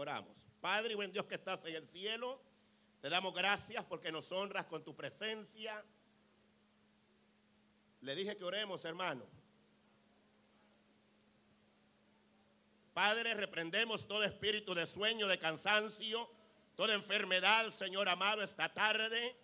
[0.00, 0.46] Oramos.
[0.62, 2.40] Padre buen Dios que estás en el cielo,
[3.02, 5.84] te damos gracias porque nos honras con tu presencia.
[8.00, 9.26] Le dije que oremos, hermano.
[12.94, 16.30] Padre, reprendemos todo espíritu de sueño, de cansancio,
[16.76, 19.36] toda enfermedad, Señor amado, esta tarde.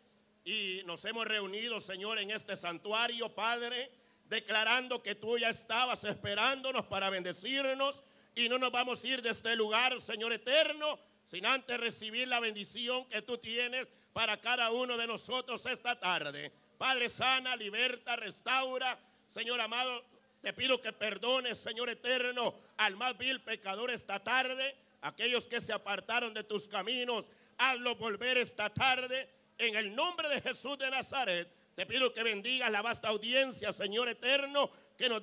[0.42, 3.92] Y nos hemos reunido, Señor, en este santuario, Padre,
[4.24, 8.02] declarando que tú ya estabas esperándonos para bendecirnos
[8.36, 12.38] y no nos vamos a ir de este lugar, Señor eterno, sin antes recibir la
[12.38, 16.52] bendición que tú tienes para cada uno de nosotros esta tarde.
[16.76, 18.98] Padre sana, liberta, restaura.
[19.26, 20.04] Señor amado,
[20.42, 24.76] te pido que perdones, Señor eterno, al más vil pecador esta tarde.
[25.00, 29.30] Aquellos que se apartaron de tus caminos, hazlo volver esta tarde.
[29.56, 34.10] En el nombre de Jesús de Nazaret, te pido que bendigas la vasta audiencia, Señor
[34.10, 35.22] eterno, que nos,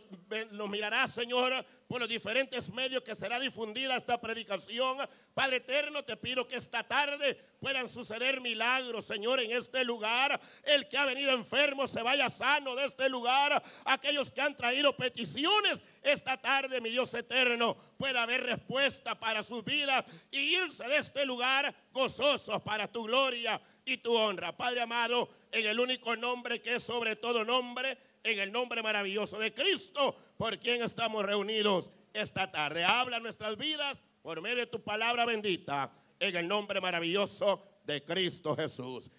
[0.70, 4.98] mirará, Señor, por los diferentes medios que será difundida esta predicación.
[5.34, 10.39] Padre eterno, te pido que esta tarde puedan suceder milagros, Señor, en este lugar.
[10.64, 13.62] El que ha venido enfermo se vaya sano de este lugar.
[13.86, 19.64] Aquellos que han traído peticiones esta tarde, mi Dios eterno, pueda haber respuesta para sus
[19.64, 24.56] vidas y irse de este lugar gozosos para tu gloria y tu honra.
[24.56, 29.38] Padre amado, en el único nombre que es sobre todo nombre en el nombre maravilloso
[29.38, 32.83] de Cristo, por quien estamos reunidos esta tarde.
[32.83, 38.55] Habla nuestras vidas por medio de tu palabra bendita, en el nombre maravilloso de Cristo
[38.55, 39.11] Jesús,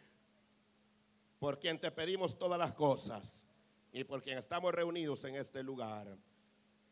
[1.39, 3.47] por quien te pedimos todas las cosas
[3.93, 6.17] y por quien estamos reunidos en este lugar.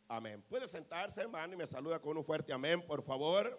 [0.09, 0.45] Amén.
[0.47, 3.59] Puede sentarse, hermano, y me saluda con un fuerte amén, por favor.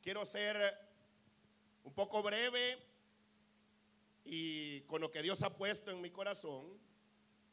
[0.00, 0.89] Quiero ser
[1.84, 2.78] un poco breve
[4.24, 6.78] y con lo que Dios ha puesto en mi corazón.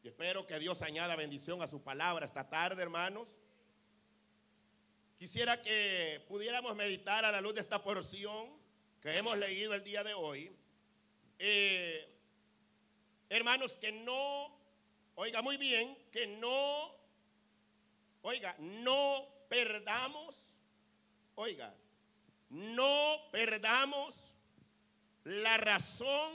[0.03, 3.27] Y espero que Dios añada bendición a su palabra esta tarde, hermanos.
[5.17, 8.51] Quisiera que pudiéramos meditar a la luz de esta porción
[9.01, 10.55] que hemos leído el día de hoy.
[11.39, 12.07] Eh,
[13.29, 14.55] hermanos, que no,
[15.15, 16.95] oiga muy bien, que no,
[18.21, 20.59] oiga, no perdamos,
[21.35, 21.75] oiga,
[22.49, 24.33] no perdamos
[25.23, 26.33] la razón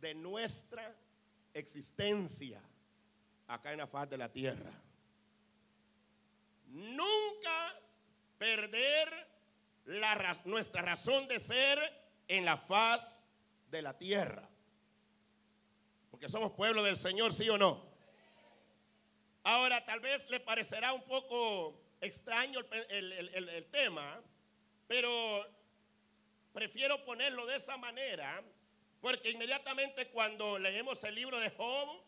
[0.00, 0.94] de nuestra
[1.54, 2.60] existencia
[3.46, 4.72] acá en la faz de la tierra.
[6.68, 7.80] Nunca
[8.38, 9.28] perder
[9.84, 11.78] la, nuestra razón de ser
[12.28, 13.22] en la faz
[13.70, 14.48] de la tierra.
[16.10, 17.84] Porque somos pueblo del Señor, sí o no.
[19.44, 24.22] Ahora, tal vez le parecerá un poco extraño el, el tema,
[24.86, 25.46] pero
[26.52, 28.42] prefiero ponerlo de esa manera
[29.02, 32.00] porque inmediatamente cuando leemos el libro de Job,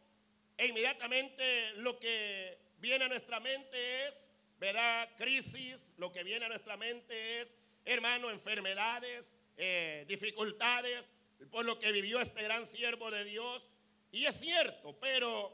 [0.57, 4.15] e inmediatamente lo que viene a nuestra mente es,
[4.61, 11.11] verá, crisis, lo que viene a nuestra mente es, hermano, enfermedades, eh, dificultades,
[11.51, 13.69] por lo que vivió este gran siervo de Dios.
[14.13, 15.53] Y es cierto, pero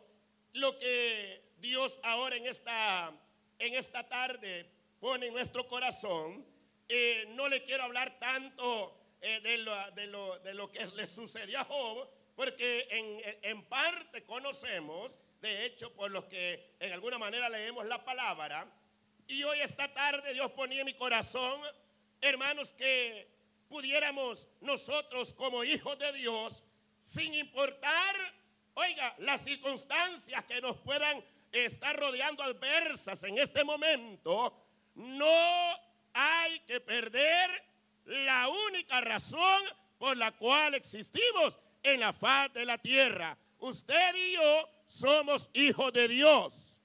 [0.52, 3.14] lo que Dios ahora en esta,
[3.58, 4.66] en esta tarde
[5.00, 6.44] pone en nuestro corazón
[6.92, 9.58] eh, no le quiero hablar tanto eh, de,
[10.08, 12.88] lo, que le sucedió a Job, porque
[13.42, 18.66] en, parte conocemos, de hecho, por los que en alguna manera leemos la palabra,
[19.28, 21.60] y hoy esta tarde Dios ponía en mi corazón,
[22.20, 23.28] hermanos, que
[23.68, 26.64] pudiéramos nosotros como hijos de Dios,
[26.98, 28.16] sin importar,
[28.74, 34.60] oiga, las circunstancias que nos puedan estar rodeando adversas en este momento,
[34.96, 37.50] no hay que perder
[38.04, 39.62] la única razón
[39.98, 43.36] por la cual existimos en la faz de la tierra.
[43.58, 46.80] Usted y yo somos hijos de Dios.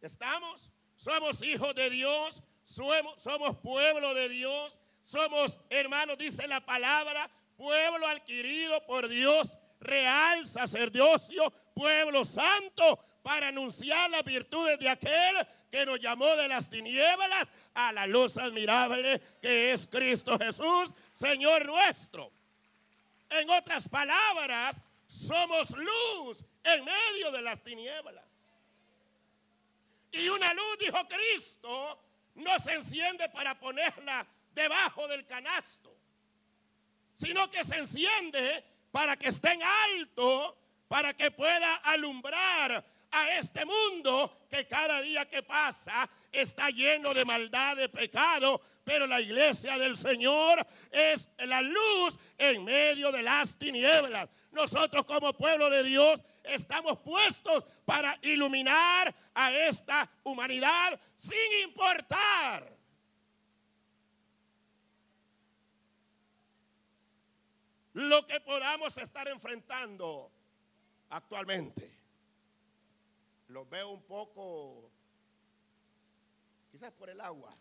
[0.00, 0.72] ¿Estamos?
[0.96, 8.06] Somos hijos de Dios, somos, somos pueblo de Dios, somos hermanos, dice la palabra, pueblo
[8.06, 16.00] adquirido por Dios, real sacerdocio, pueblo santo, para anunciar las virtudes de aquel que nos
[16.00, 22.32] llamó de las tinieblas a la luz admirable que es Cristo Jesús, Señor nuestro.
[23.30, 24.76] En otras palabras,
[25.06, 28.24] somos luz en medio de las tinieblas.
[30.10, 32.02] Y una luz, dijo Cristo,
[32.34, 35.96] no se enciende para ponerla debajo del canasto,
[37.14, 40.58] sino que se enciende para que esté en alto,
[40.88, 47.24] para que pueda alumbrar a este mundo que cada día que pasa está lleno de
[47.24, 53.56] maldad, de pecado, pero la iglesia del Señor es la luz en medio de las
[53.56, 54.28] tinieblas.
[54.50, 62.76] Nosotros como pueblo de Dios estamos puestos para iluminar a esta humanidad sin importar.
[67.94, 70.32] Lo que podamos estar enfrentando
[71.10, 71.91] actualmente.
[73.52, 74.90] Lo veo un poco,
[76.70, 77.54] quizás por el agua.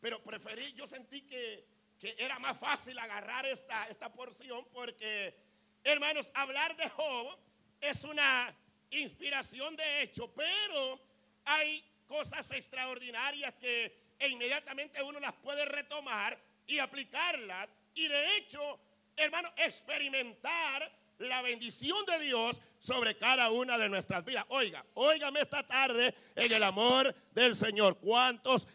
[0.00, 1.66] Pero preferí, yo sentí que,
[1.98, 5.36] que era más fácil agarrar esta, esta porción porque,
[5.82, 7.38] hermanos, hablar de Job
[7.78, 8.56] es una
[8.88, 10.98] inspiración de hecho, pero
[11.44, 18.80] hay cosas extraordinarias que inmediatamente uno las puede retomar y aplicarlas y de hecho,
[19.14, 24.44] hermano, experimentar la bendición de Dios sobre cada una de nuestras vidas.
[24.48, 27.96] Oiga, óigame esta tarde en el amor del Señor.
[27.98, 28.68] ¿Cuántos,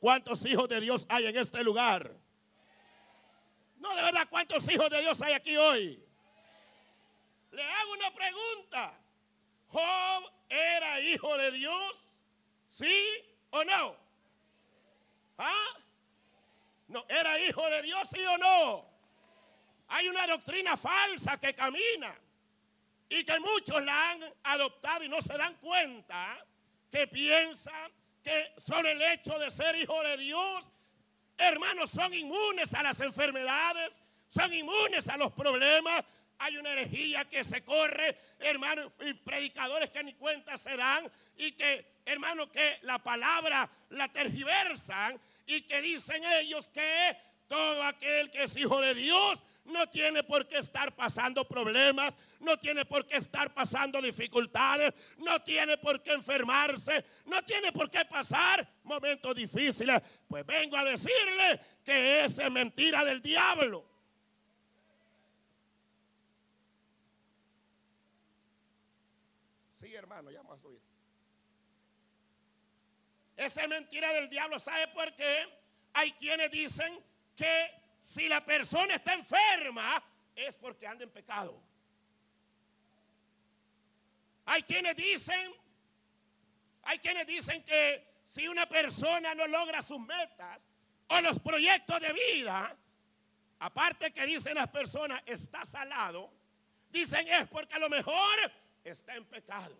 [0.00, 2.14] cuántos hijos de Dios hay en este lugar?
[3.78, 5.98] No, de verdad, ¿cuántos hijos de Dios hay aquí hoy?
[7.52, 9.00] Le hago una pregunta.
[9.68, 11.94] ¿Job era hijo de Dios?
[12.68, 13.02] ¿Sí
[13.48, 13.96] o no?
[15.38, 15.78] ¿Ah?
[16.88, 18.90] No, ¿era hijo de Dios, sí o no?
[19.88, 22.14] Hay una doctrina falsa que camina
[23.08, 26.44] y que muchos la han adoptado y no se dan cuenta
[26.90, 27.92] que piensan
[28.22, 30.70] que solo el hecho de ser hijo de Dios,
[31.36, 36.04] hermanos, son inmunes a las enfermedades, son inmunes a los problemas.
[36.38, 41.52] Hay una herejía que se corre, hermanos, y predicadores que ni cuenta se dan y
[41.52, 47.16] que, hermanos, que la palabra la tergiversan y que dicen ellos que
[47.46, 52.58] todo aquel que es hijo de Dios no tiene por qué estar pasando problemas, no
[52.58, 58.04] tiene por qué estar pasando dificultades, no tiene por qué enfermarse, no tiene por qué
[58.04, 60.02] pasar momentos difíciles.
[60.28, 63.84] Pues vengo a decirle que esa es mentira del diablo.
[69.72, 70.80] Sí, hermano, ya vamos a subir.
[73.36, 74.58] Esa es mentira del diablo.
[74.58, 75.46] ¿Sabe por qué?
[75.94, 77.02] Hay quienes dicen
[77.36, 80.02] que si la persona está enferma
[80.36, 81.60] es porque anda en pecado.
[84.44, 85.52] Hay quienes dicen,
[86.82, 90.68] hay quienes dicen que si una persona no logra sus metas
[91.08, 92.76] o los proyectos de vida,
[93.60, 96.30] aparte que dicen las personas está salado,
[96.90, 98.52] dicen es porque a lo mejor
[98.84, 99.76] está en pecado.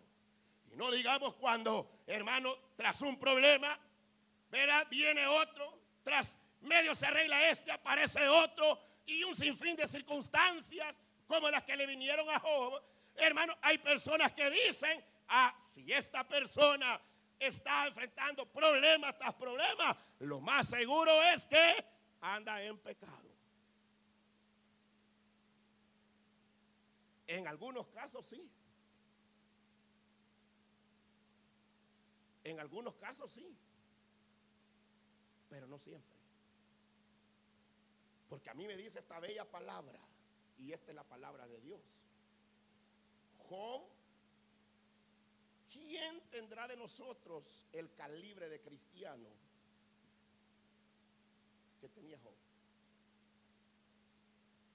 [0.73, 3.79] Y no digamos cuando, hermano, tras un problema,
[4.50, 4.87] ¿verdad?
[4.88, 10.96] Viene otro, tras medio se arregla este, aparece otro, y un sinfín de circunstancias
[11.26, 12.82] como las que le vinieron a Job.
[13.16, 17.00] Hermano, hay personas que dicen, ah, si esta persona
[17.38, 21.84] está enfrentando problemas tras problemas, lo más seguro es que
[22.20, 23.34] anda en pecado.
[27.26, 28.50] En algunos casos sí.
[32.44, 33.56] En algunos casos sí,
[35.49, 36.13] pero no siempre.
[38.35, 40.01] Porque a mí me dice esta bella palabra,
[40.59, 41.81] y esta es la palabra de Dios.
[43.49, 43.85] Job,
[45.73, 49.29] ¿quién tendrá de nosotros el calibre de cristiano
[51.81, 52.35] que tenía Job?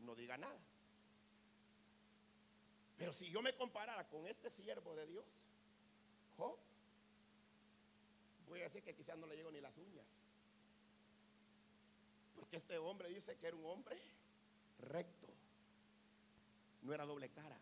[0.06, 0.62] No diga nada.
[2.98, 5.26] Pero si yo me comparara con este siervo de Dios,
[6.38, 6.58] Job,
[8.48, 10.19] voy a decir que quizás no le llego ni las uñas.
[12.50, 13.96] Porque este hombre dice que era un hombre
[14.80, 15.28] recto.
[16.82, 17.56] No era doble cara.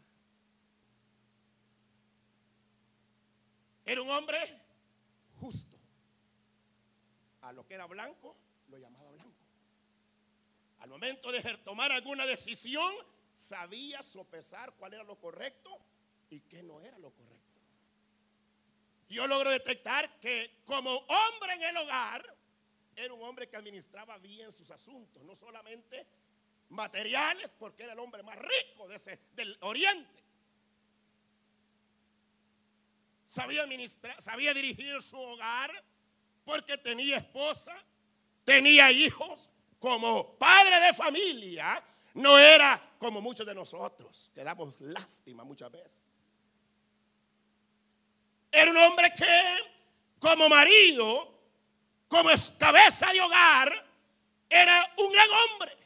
[3.83, 4.37] Era un hombre
[5.41, 5.77] justo.
[7.41, 8.37] A lo que era blanco,
[8.69, 9.35] lo llamaba blanco.
[10.79, 12.95] Al momento de tomar alguna decisión,
[13.35, 15.77] sabía sopesar cuál era lo correcto
[16.29, 17.47] y qué no era lo correcto
[19.09, 22.36] yo logro detectar que como hombre en el hogar,
[22.97, 26.05] era un hombre que administraba bien sus asuntos, no solamente
[26.69, 30.23] materiales, porque era el hombre más rico del oriente.
[33.27, 35.71] Sabía, administrar, sabía dirigir su hogar
[36.43, 37.75] porque tenía esposa,
[38.43, 41.83] tenía hijos, como padre de familia,
[42.15, 46.01] no era como muchos de nosotros, que damos lástima muchas veces.
[48.51, 49.57] Era un hombre que,
[50.17, 51.36] como marido,
[52.07, 53.85] como cabeza de hogar,
[54.49, 55.77] era un gran hombre.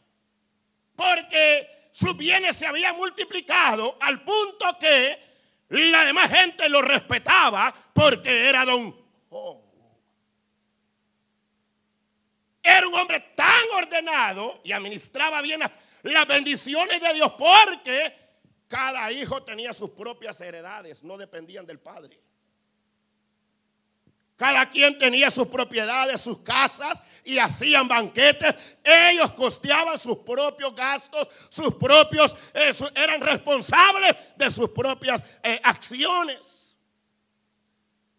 [0.96, 5.20] Porque sus bienes se habían multiplicado al punto que
[5.70, 9.02] la demás gente lo respetaba porque era don
[12.64, 15.72] era un hombre tan ordenado y administraba bien las,
[16.04, 18.16] las bendiciones de Dios porque
[18.68, 22.20] cada hijo tenía sus propias heredades, no dependían del padre.
[24.42, 28.56] Cada quien tenía sus propiedades, sus casas y hacían banquetes.
[28.84, 36.76] Ellos costeaban sus propios gastos, sus propios, eh, eran responsables de sus propias eh, acciones.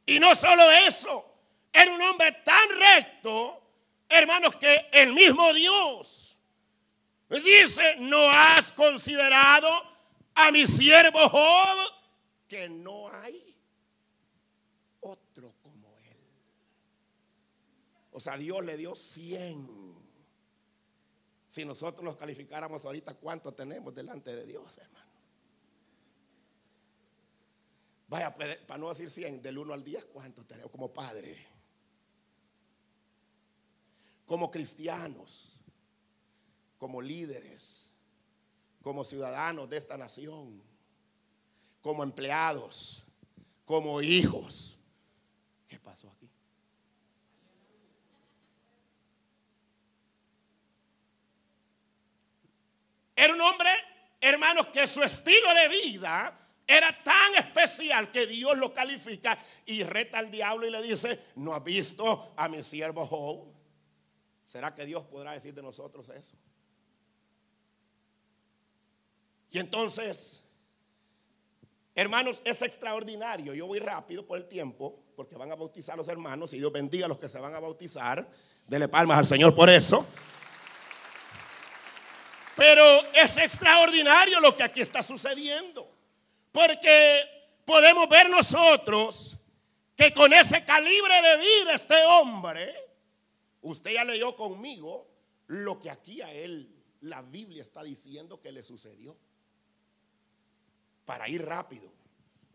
[0.06, 1.28] Y no solo eso,
[1.72, 3.60] era un hombre tan recto,
[4.08, 6.38] hermanos, que el mismo Dios
[7.30, 9.68] dice, no has considerado
[10.36, 11.78] a mi siervo Job,
[12.46, 13.52] que no hay
[18.11, 19.92] O sea, Dios le dio 100.
[21.46, 25.10] Si nosotros nos calificáramos ahorita, ¿cuánto tenemos delante de Dios, hermano?
[28.08, 31.46] Vaya, pues, para no decir 100, del 1 al 10, ¿cuánto tenemos como padre?
[34.24, 35.58] Como cristianos,
[36.78, 37.90] como líderes,
[38.82, 40.62] como ciudadanos de esta nación,
[41.82, 43.02] como empleados,
[43.64, 44.78] como hijos.
[45.66, 46.31] ¿Qué pasó aquí?
[53.22, 53.70] Era un hombre,
[54.20, 56.36] hermanos, que su estilo de vida
[56.66, 61.54] era tan especial que Dios lo califica y reta al diablo y le dice, ¿no
[61.54, 63.46] ha visto a mi siervo Job?
[64.44, 66.32] ¿Será que Dios podrá decir de nosotros eso?
[69.52, 70.42] Y entonces,
[71.94, 73.54] hermanos, es extraordinario.
[73.54, 77.06] Yo voy rápido por el tiempo, porque van a bautizar los hermanos y Dios bendiga
[77.06, 78.28] a los que se van a bautizar.
[78.66, 80.04] Dele palmas al Señor por eso.
[82.56, 85.90] Pero es extraordinario lo que aquí está sucediendo.
[86.50, 87.20] Porque
[87.64, 89.36] podemos ver nosotros
[89.96, 92.74] que con ese calibre de vida este hombre,
[93.62, 95.08] usted ya leyó conmigo
[95.46, 96.68] lo que aquí a él
[97.00, 99.16] la Biblia está diciendo que le sucedió.
[101.04, 101.90] Para ir rápido,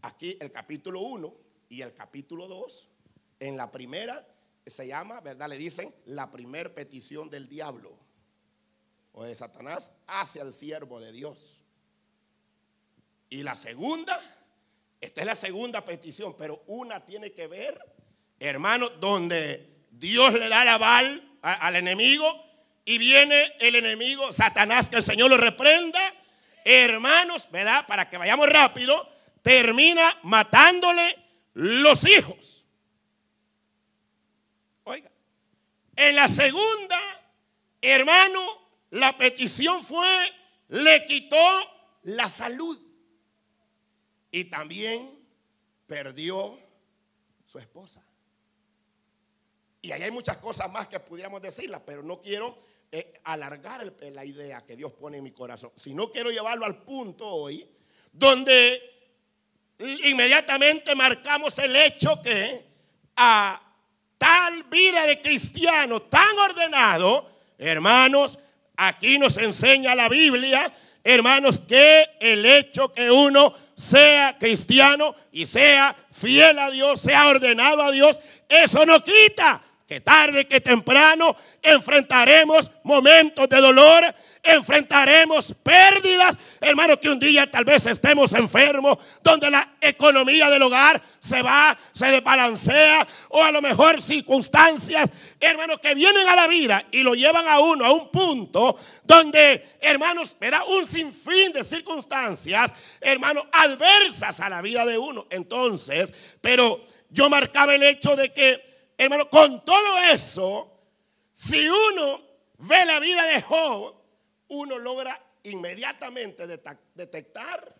[0.01, 1.33] aquí el capítulo 1
[1.69, 2.87] y el capítulo 2,
[3.39, 4.25] en la primera
[4.65, 5.49] se llama, ¿verdad?
[5.49, 8.06] Le dicen la primera petición del diablo
[9.17, 11.63] o de Satanás hacia el siervo de Dios.
[13.29, 14.15] Y la segunda,
[15.01, 17.79] esta es la segunda petición, pero una tiene que ver,
[18.39, 22.27] hermano, donde Dios le da el aval al enemigo
[22.85, 25.99] y viene el enemigo, Satanás, que el Señor lo reprenda.
[26.63, 27.87] Hermanos, ¿verdad?
[27.87, 31.17] Para que vayamos rápido, termina matándole
[31.55, 32.63] los hijos.
[34.83, 35.09] Oiga,
[35.95, 36.99] en la segunda,
[37.81, 40.07] hermano, la petición fue,
[40.69, 41.37] le quitó
[42.03, 42.79] la salud.
[44.31, 45.17] Y también
[45.85, 46.57] perdió
[47.45, 48.03] su esposa.
[49.81, 52.57] Y ahí hay muchas cosas más que pudiéramos decirlas, pero no quiero
[52.91, 55.71] eh, alargar la idea que Dios pone en mi corazón.
[55.75, 57.67] Si no quiero llevarlo al punto hoy,
[58.11, 58.81] donde
[59.79, 62.65] inmediatamente marcamos el hecho que
[63.15, 63.61] a
[64.17, 68.39] tal vida de cristiano tan ordenado, hermanos,
[68.77, 70.71] Aquí nos enseña la Biblia,
[71.03, 77.81] hermanos, que el hecho que uno sea cristiano y sea fiel a Dios, sea ordenado
[77.81, 84.13] a Dios, eso no quita que tarde que temprano enfrentaremos momentos de dolor,
[84.47, 91.01] enfrentaremos pérdidas, hermanos, que un día tal vez estemos enfermos, donde la economía del hogar
[91.19, 96.85] se va, se desbalancea, o a lo mejor circunstancias, hermanos, que vienen a la vida
[96.91, 102.73] y lo llevan a uno a un punto donde, hermanos, verá un sinfín de circunstancias,
[103.01, 105.27] hermanos, adversas a la vida de uno.
[105.29, 110.73] Entonces, pero yo marcaba el hecho de que, hermano, con todo eso,
[111.33, 112.21] si uno
[112.57, 113.96] ve la vida de Job,
[114.49, 117.75] uno logra inmediatamente detectar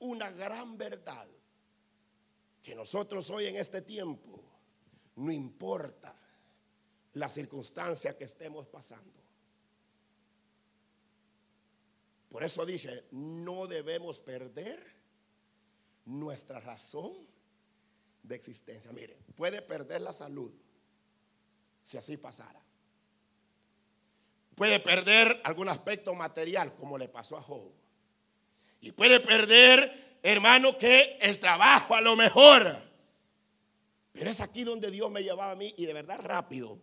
[0.00, 1.28] una gran verdad.
[2.62, 4.40] Que nosotros hoy en este tiempo,
[5.16, 6.14] no importa
[7.14, 9.20] la circunstancia que estemos pasando.
[12.28, 14.80] Por eso dije, no debemos perder
[16.06, 17.12] nuestra razón
[18.22, 18.92] de existencia.
[18.92, 20.52] Mire, puede perder la salud
[21.82, 22.62] si así pasara.
[24.54, 27.72] Puede perder algún aspecto material, como le pasó a Job.
[28.80, 32.76] Y puede perder, hermano, que el trabajo a lo mejor.
[34.12, 36.78] Pero es aquí donde Dios me llevaba a mí y de verdad rápido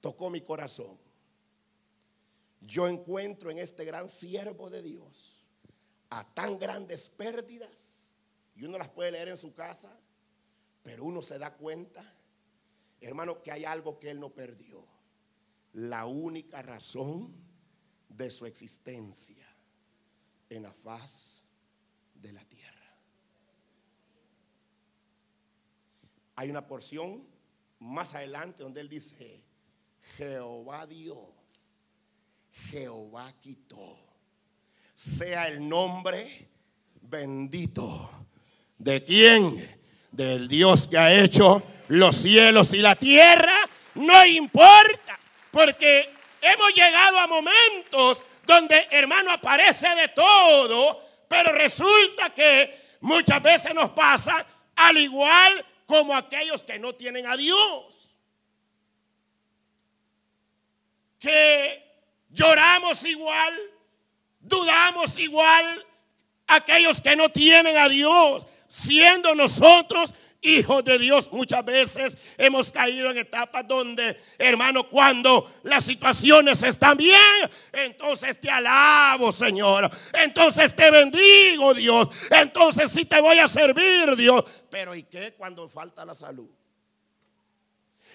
[0.00, 0.98] tocó mi corazón.
[2.60, 5.44] Yo encuentro en este gran siervo de Dios
[6.10, 7.70] a tan grandes pérdidas
[8.54, 9.90] y uno las puede leer en su casa,
[10.82, 12.04] pero uno se da cuenta,
[13.00, 14.84] hermano, que hay algo que él no perdió.
[15.74, 17.34] La única razón
[18.08, 19.46] de su existencia
[20.48, 21.44] en la faz
[22.14, 22.70] de la tierra.
[26.36, 27.22] Hay una porción
[27.78, 29.44] más adelante donde él dice,
[30.16, 31.32] Jehová dio,
[32.70, 33.98] Jehová quitó.
[34.94, 36.48] Sea el nombre
[37.02, 38.10] bendito.
[38.78, 39.78] ¿De quién?
[40.10, 43.54] Del Dios que ha hecho los cielos y la tierra.
[43.94, 45.19] No importa,
[45.50, 53.74] porque hemos llegado a momentos donde, hermano, aparece de todo, pero resulta que muchas veces
[53.74, 54.44] nos pasa
[54.76, 58.16] al igual como aquellos que no tienen a Dios.
[61.18, 61.84] Que
[62.30, 63.60] lloramos igual,
[64.40, 65.86] dudamos igual,
[66.46, 73.10] aquellos que no tienen a Dios, siendo nosotros hijos de Dios, muchas veces hemos caído
[73.10, 79.90] en etapas donde, hermano, cuando las situaciones están bien, entonces te alabo, Señor.
[80.12, 82.08] Entonces te bendigo, Dios.
[82.30, 84.44] Entonces sí te voy a servir, Dios.
[84.70, 86.48] Pero ¿y qué cuando falta la salud?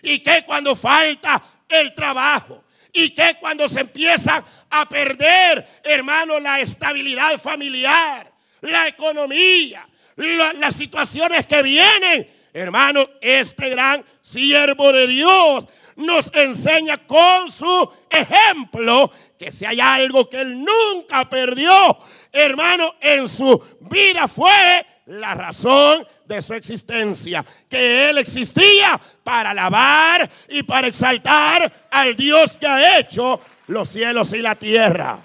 [0.01, 2.63] ¿Y qué cuando falta el trabajo?
[2.91, 9.85] ¿Y qué cuando se empieza a perder, hermano, la estabilidad familiar, la economía?
[10.15, 12.27] Las situaciones que vienen.
[12.53, 15.67] Hermano, este gran siervo de Dios
[15.97, 21.97] nos enseña con su ejemplo que si hay algo que él nunca perdió,
[22.31, 30.29] hermano, en su vida fue la razón de su existencia, que él existía para alabar
[30.49, 35.19] y para exaltar al Dios que ha hecho los cielos y la tierra.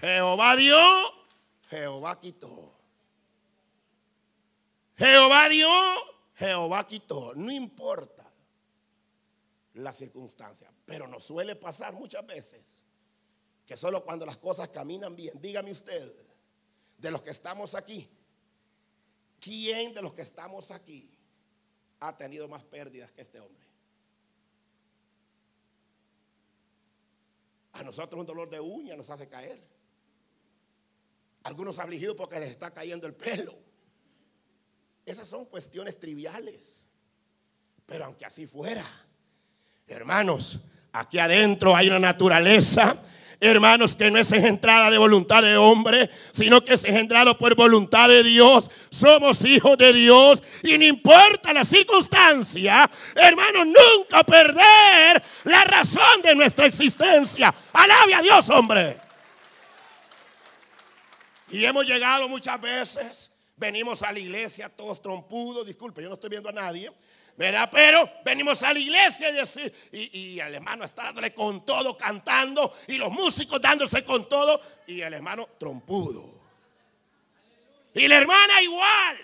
[0.00, 0.78] Jehová dio
[1.70, 2.57] Jehová quitó.
[4.98, 5.68] Jehová dio,
[6.34, 7.32] Jehová quitó.
[7.34, 8.28] No importa
[9.74, 12.84] la circunstancia, pero nos suele pasar muchas veces
[13.64, 16.12] que solo cuando las cosas caminan bien, dígame usted,
[16.96, 18.10] de los que estamos aquí,
[19.40, 21.16] ¿quién de los que estamos aquí
[22.00, 23.64] ha tenido más pérdidas que este hombre?
[27.74, 29.62] A nosotros un dolor de uña nos hace caer.
[31.44, 33.67] Algunos afligidos porque les está cayendo el pelo.
[35.10, 36.84] Esas son cuestiones triviales.
[37.86, 38.84] Pero aunque así fuera,
[39.86, 40.60] hermanos,
[40.92, 43.02] aquí adentro hay una naturaleza
[43.40, 48.08] hermanos, que no es engendrada de voluntad de hombre, sino que es engendrado por voluntad
[48.08, 48.70] de Dios.
[48.90, 56.34] Somos hijos de Dios y no importa la circunstancia, hermanos, nunca perder la razón de
[56.34, 57.54] nuestra existencia.
[57.72, 58.98] Alabe a Dios, hombre.
[61.50, 66.30] Y hemos llegado muchas veces, venimos a la iglesia todos trompudos, disculpe, yo no estoy
[66.30, 66.90] viendo a nadie,
[67.36, 67.68] ¿verdad?
[67.70, 72.74] Pero venimos a la iglesia y, decir, y, el hermano está dándole con todo, cantando,
[72.86, 76.38] y los músicos dándose con todo, y el hermano trompudo.
[77.94, 79.16] Y la hermana igual.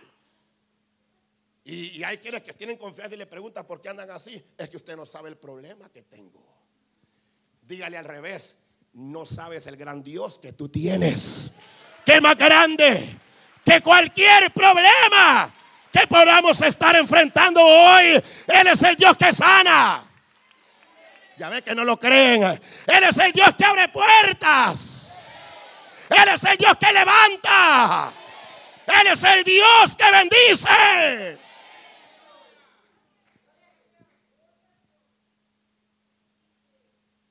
[1.65, 4.43] Y, hay quienes que tienen confianza y le preguntan por qué andan así.
[4.59, 6.45] Es que usted no sabe el problema que tengo.
[7.63, 8.59] Dígale al revés,
[8.93, 11.53] no sabes el gran Dios que tú tienes
[12.05, 13.17] que más grande
[13.65, 15.53] que cualquier problema
[15.91, 18.23] que podamos estar enfrentando hoy.
[18.47, 20.03] Él es el Dios que sana.
[21.37, 22.43] Ya ve que no lo creen.
[22.43, 25.33] Él es el Dios que abre puertas.
[26.11, 28.13] Él es el Dios que levanta.
[28.87, 31.39] Él es el Dios que bendice.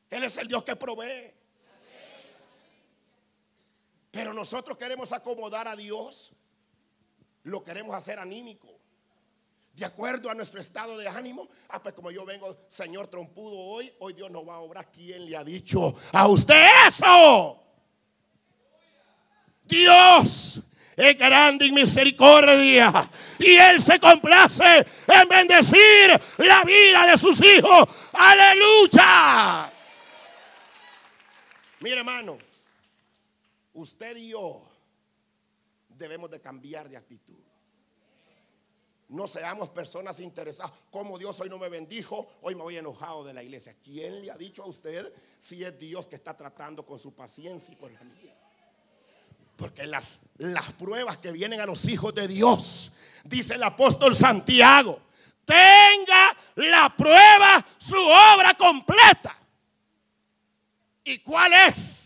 [0.10, 1.43] Él es el Dios que provee.
[4.14, 6.34] Pero nosotros queremos acomodar a Dios.
[7.46, 8.70] Lo queremos hacer anímico.
[9.74, 11.50] De acuerdo a nuestro estado de ánimo.
[11.70, 14.92] Ah, pues como yo vengo, Señor trompudo hoy, hoy Dios no va a obrar.
[14.92, 17.60] ¿Quién le ha dicho a usted eso?
[19.64, 20.62] Dios
[20.96, 23.10] es grande en misericordia.
[23.40, 27.90] Y Él se complace en bendecir la vida de sus hijos.
[28.14, 29.74] Aleluya.
[31.80, 32.38] Mire hermano,
[33.74, 34.68] usted y yo
[35.90, 37.40] debemos de cambiar de actitud.
[39.10, 40.72] No seamos personas interesadas.
[40.90, 43.76] Como Dios hoy no me bendijo, hoy me voy enojado de la iglesia.
[43.84, 47.74] ¿Quién le ha dicho a usted si es Dios que está tratando con su paciencia
[47.74, 48.36] y con la mía?
[49.56, 55.00] Porque las, las pruebas que vienen a los hijos de Dios, dice el apóstol Santiago,
[55.46, 59.38] tenga la prueba su obra completa.
[61.04, 62.03] ¿Y cuál es?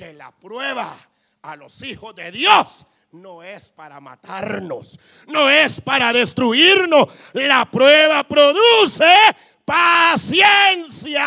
[0.00, 0.96] Que la prueba
[1.42, 7.06] a los hijos de Dios no es para matarnos, no es para destruirnos.
[7.34, 9.14] La prueba produce
[9.62, 11.20] paciencia.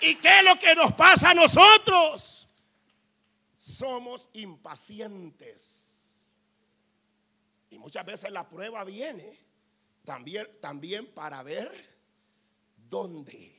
[0.00, 2.48] ¿Y qué es lo que nos pasa a nosotros?
[3.56, 5.94] Somos impacientes.
[7.70, 9.38] Y muchas veces la prueba viene
[10.04, 11.99] también, también para ver
[12.90, 13.56] dónde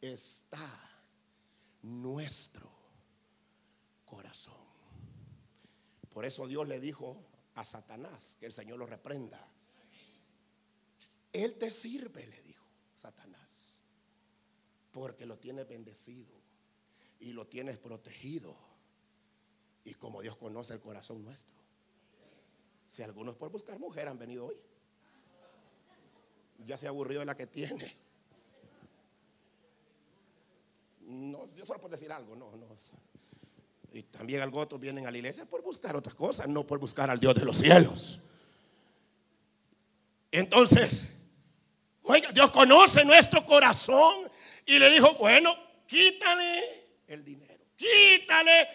[0.00, 0.68] está
[1.82, 2.70] nuestro
[4.04, 4.54] corazón.
[6.12, 9.48] Por eso Dios le dijo a Satanás que el Señor lo reprenda.
[11.32, 13.72] Él te sirve, le dijo Satanás,
[14.92, 16.34] porque lo tienes bendecido
[17.20, 18.54] y lo tienes protegido.
[19.84, 21.56] Y como Dios conoce el corazón nuestro.
[22.86, 24.62] Si algunos por buscar mujer han venido hoy,
[26.58, 27.96] ya se aburrió de la que tiene.
[31.02, 32.76] No, yo solo por decir algo, no, no.
[33.92, 37.10] Y también algunos otros vienen a la iglesia por buscar otras cosas, no por buscar
[37.10, 38.20] al Dios de los cielos.
[40.30, 41.06] Entonces,
[42.02, 44.30] oiga, Dios conoce nuestro corazón
[44.64, 45.54] y le dijo, bueno,
[45.86, 48.68] quítale el dinero, quítale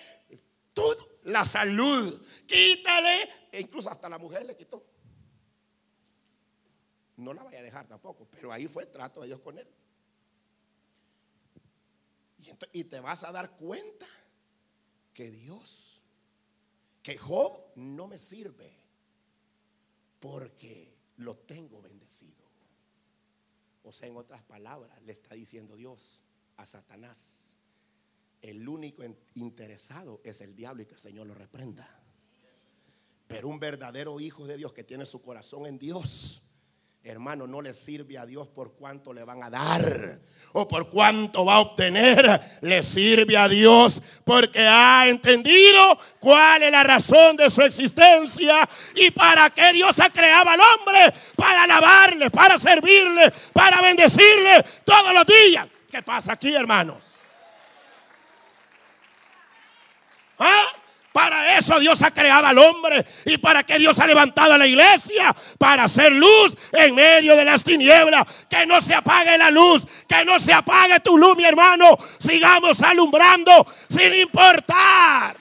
[0.73, 4.85] todo, la salud, quítale, e incluso hasta la mujer le quitó.
[7.15, 9.67] No la vaya a dejar tampoco, pero ahí fue el trato de Dios con él.
[12.71, 14.07] Y, te vas a dar cuenta
[15.13, 16.01] que Dios,
[17.03, 18.71] que Job no me sirve
[20.19, 22.45] porque lo tengo bendecido.
[23.83, 26.19] O sea, en otras palabras, le está diciendo Dios
[26.57, 27.57] a Satanás,
[28.41, 31.89] el único interesado es el diablo y que el Señor lo reprenda.
[33.27, 36.46] Pero un verdadero hijo de Dios que tiene su corazón en Dios,
[37.09, 40.19] hermano, no le sirve a Dios por cuánto le van a dar
[40.51, 42.59] o por cuánto va a obtener.
[42.61, 49.11] Le sirve a Dios porque ha entendido cuál es la razón de su existencia y
[49.11, 51.13] para qué Dios ha creado al hombre.
[51.35, 55.67] Para alabarle, para servirle, para bendecirle todos los días.
[55.89, 57.05] ¿Qué pasa aquí, hermanos?
[60.39, 60.65] ¿Ah?
[61.17, 64.67] Para eso Dios ha creado al hombre y para que Dios ha levantado a la
[64.67, 68.23] iglesia, para hacer luz en medio de las tinieblas.
[68.47, 71.97] Que no se apague la luz, que no se apague tu luz, mi hermano.
[72.19, 75.35] Sigamos alumbrando sin importar.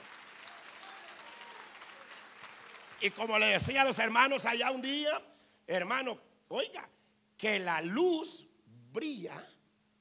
[2.99, 5.21] Y como le decía a los hermanos allá un día,
[5.67, 6.89] hermano, oiga,
[7.37, 8.47] que la luz
[8.91, 9.39] brilla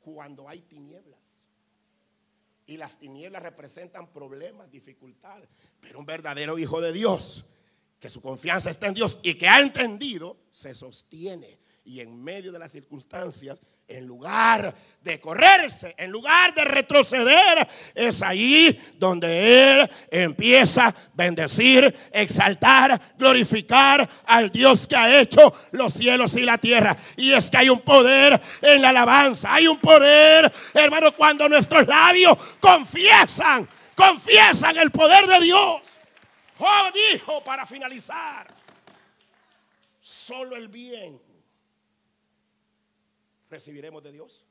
[0.01, 1.16] cuando hay tinieblas.
[2.67, 5.49] Y las tinieblas representan problemas, dificultades.
[5.81, 7.47] Pero un verdadero hijo de Dios,
[7.99, 11.59] que su confianza está en Dios y que ha entendido, se sostiene.
[11.87, 18.25] Y en medio de las circunstancias, en lugar de correrse, en lugar de retroceder, es
[18.25, 26.35] ahí donde Él empieza a bendecir, exaltar, glorificar al Dios que ha hecho los cielos
[26.35, 26.97] y la tierra.
[27.17, 31.87] Y es que hay un poder en la alabanza, hay un poder, hermano, cuando nuestros
[31.87, 35.83] labios confiesan, confiesan el poder de Dios.
[36.59, 38.53] Oh, dijo para finalizar,
[40.01, 41.26] solo el bien
[43.49, 44.45] recibiremos de Dios?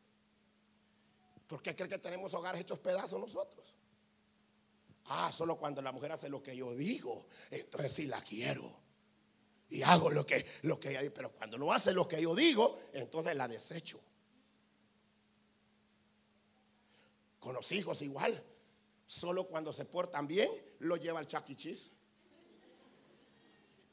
[1.48, 3.74] ¿Por qué cree que tenemos hogares hechos pedazos nosotros?
[5.08, 8.84] Ah, solo cuando la mujer hace lo que yo digo, entonces sí la quiero.
[9.70, 11.12] Y hago lo que, lo que ella dice.
[11.12, 14.00] Pero cuando no hace lo que yo digo, entonces la desecho.
[17.40, 18.44] Con los hijos igual.
[19.06, 21.92] Solo cuando se portan bien, lo lleva al chaquichis.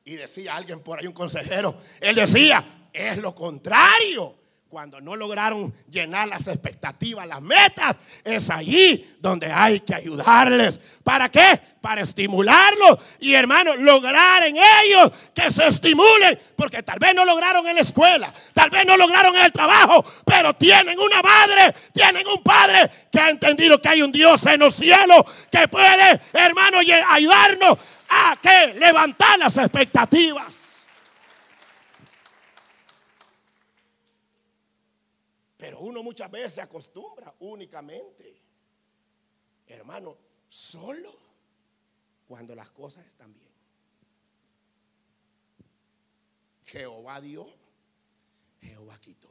[0.05, 4.42] Y decía alguien por ahí, un consejero, él decía, es lo contrario
[4.73, 10.81] cuando no lograron llenar las expectativas, las metas, es allí donde hay que ayudarles.
[11.05, 11.61] ¿Para qué?
[11.83, 17.69] Para estimularlos y hermanos, lograr en ellos que se estimulen, porque tal vez no lograron
[17.69, 22.27] en la escuela, tal vez no lograron en el trabajo, pero tienen una madre, tienen
[22.27, 26.79] un padre que ha entendido que hay un Dios en los cielos que puede, hermano,
[27.11, 27.77] ayudarnos
[28.09, 30.52] a que levantar las expectativas.
[35.73, 38.43] Pero uno muchas veces se acostumbra únicamente,
[39.67, 41.11] hermano, solo
[42.29, 43.51] cuando las cosas están bien.
[46.67, 47.47] Jehová dio,
[48.61, 49.31] Jehová quitó.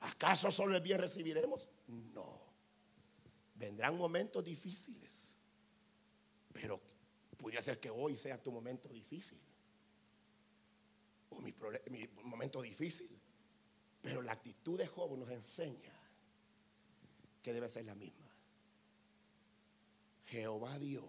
[0.00, 1.68] ¿Acaso solo el bien recibiremos?
[1.86, 2.40] No.
[3.54, 5.36] Vendrán momentos difíciles,
[6.52, 6.80] pero
[7.36, 9.40] pudiera ser que hoy sea tu momento difícil.
[11.30, 11.54] O mi,
[11.88, 13.21] mi momento difícil.
[14.02, 15.92] Pero la actitud de Job nos enseña
[17.42, 18.30] que debe ser la misma.
[20.26, 21.04] Jehová dio,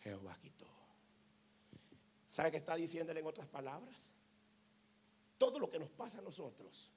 [0.00, 0.66] Jehová quitó.
[2.28, 3.96] ¿Sabe qué está diciéndole en otras palabras?
[5.38, 6.90] Todo lo que nos pasa a nosotros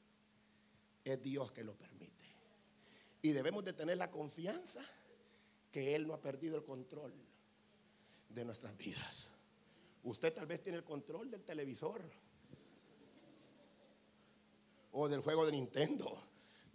[1.03, 2.27] es Dios que lo permite.
[3.21, 4.81] Y debemos de tener la confianza
[5.71, 7.13] que Él no ha perdido el control
[8.29, 9.29] de nuestras vidas.
[10.03, 12.01] Usted tal vez tiene el control del televisor
[14.91, 16.21] o del juego de Nintendo,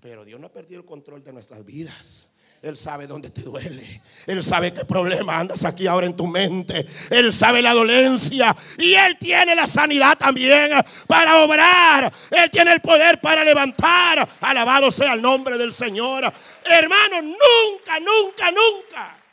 [0.00, 2.28] pero Dios no ha perdido el control de nuestras vidas.
[2.62, 4.00] Él sabe dónde te duele.
[4.26, 6.86] Él sabe qué problema andas aquí ahora en tu mente.
[7.10, 8.56] Él sabe la dolencia.
[8.78, 10.70] Y Él tiene la sanidad también
[11.06, 12.10] para obrar.
[12.30, 14.26] Él tiene el poder para levantar.
[14.40, 16.24] Alabado sea el nombre del Señor.
[16.64, 19.24] Hermano, nunca, nunca, nunca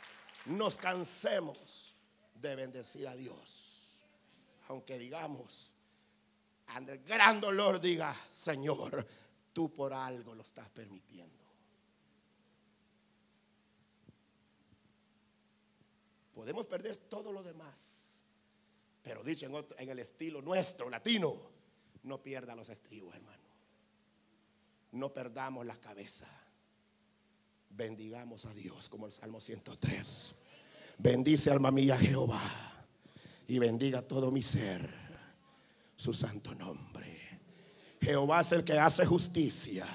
[0.44, 1.94] nos cansemos
[2.34, 3.98] de bendecir a Dios.
[4.68, 5.71] Aunque digamos,
[6.68, 9.06] ante el gran dolor diga, Señor,
[9.52, 11.42] tú por algo lo estás permitiendo.
[16.34, 18.00] Podemos perder todo lo demás.
[19.02, 19.46] Pero dicho
[19.78, 21.34] en, el estilo nuestro, latino,
[22.04, 23.42] no pierda los estribos, hermano.
[24.92, 26.28] No perdamos la cabeza.
[27.70, 30.34] Bendigamos a Dios, como el Salmo 103.
[30.98, 32.40] Bendice alma mía Jehová
[33.48, 35.01] y bendiga todo mi ser
[36.02, 37.40] su santo nombre.
[38.00, 39.86] Jehová es el que hace justicia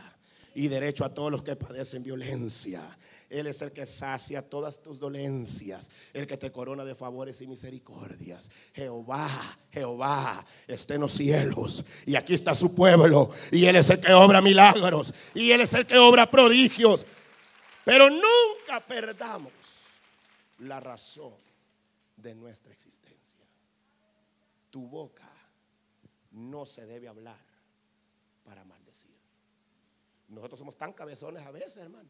[0.56, 2.82] y derecho a todos los que padecen violencia.
[3.30, 7.48] Él es el que sacia todas tus dolencias, el que te corona de favores y
[7.48, 8.50] misericordias.
[8.74, 9.28] Jehová,
[9.70, 14.14] Jehová está en los cielos y aquí está su pueblo y Él es el que
[14.14, 17.06] obra milagros y Él es el que obra prodigios.
[17.84, 19.52] Pero nunca perdamos
[20.60, 21.34] la razón
[22.16, 23.44] de nuestra existencia.
[24.72, 25.37] Tu boca
[26.38, 27.44] no se debe hablar
[28.44, 29.18] para maldecir.
[30.30, 32.10] Nosotros somos tan cabezones a veces, hermano,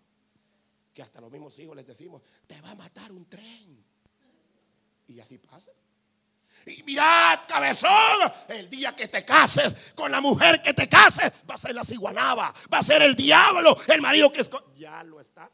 [0.93, 3.83] que hasta los mismos hijos les decimos, te va a matar un tren.
[5.07, 5.71] Y así pasa.
[6.65, 11.55] Y mirad, cabezón, el día que te cases con la mujer que te cases, va
[11.55, 14.49] a ser la ciguanaba, va a ser el diablo, el marido que es...
[14.75, 15.49] Ya lo está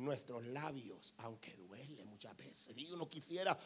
[0.00, 3.58] Nuestros labios, aunque duele muchas veces, y uno quisiera,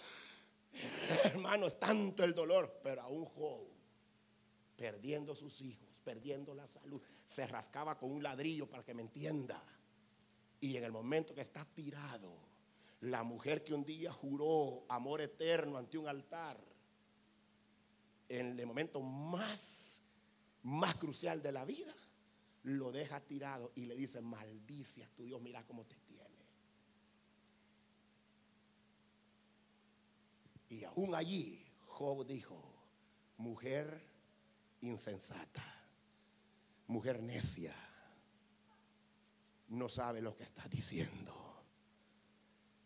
[1.24, 3.74] hermano, es tanto el dolor, pero a un joven
[4.76, 9.62] perdiendo sus hijos, perdiendo la salud, se rascaba con un ladrillo para que me entienda.
[10.60, 12.36] Y en el momento que está tirado,
[13.02, 16.58] la mujer que un día juró amor eterno ante un altar,
[18.28, 20.02] en el momento más,
[20.62, 21.94] más crucial de la vida,
[22.64, 26.24] lo deja tirado y le dice, maldicia tu Dios, mira cómo te tiene.
[30.74, 32.60] Y aún allí Job dijo,
[33.36, 34.02] mujer
[34.80, 35.62] insensata,
[36.88, 37.72] mujer necia,
[39.68, 41.32] no sabe lo que está diciendo.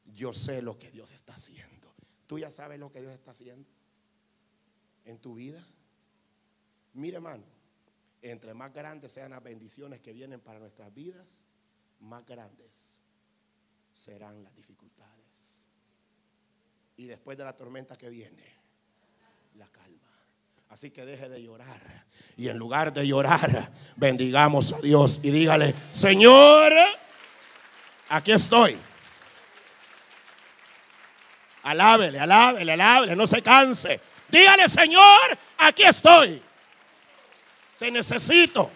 [0.05, 1.95] Yo sé lo que Dios está haciendo.
[2.27, 3.71] ¿Tú ya sabes lo que Dios está haciendo
[5.07, 5.67] en tu vida?
[6.93, 7.45] Mire, hermano,
[8.21, 11.41] entre más grandes sean las bendiciones que vienen para nuestras vidas,
[12.01, 12.93] más grandes
[13.95, 15.28] serán las dificultades.
[16.99, 18.43] Y después de la tormenta que viene,
[19.55, 20.11] la calma.
[20.69, 21.81] Así que deje de llorar.
[22.37, 26.73] Y en lugar de llorar, bendigamos a Dios y dígale, Señor,
[28.09, 28.77] aquí estoy.
[31.63, 34.01] Alábele, alábele, alábele, no se canse.
[34.29, 36.43] Dígale, Señor, aquí estoy.
[37.79, 38.73] Te necesito.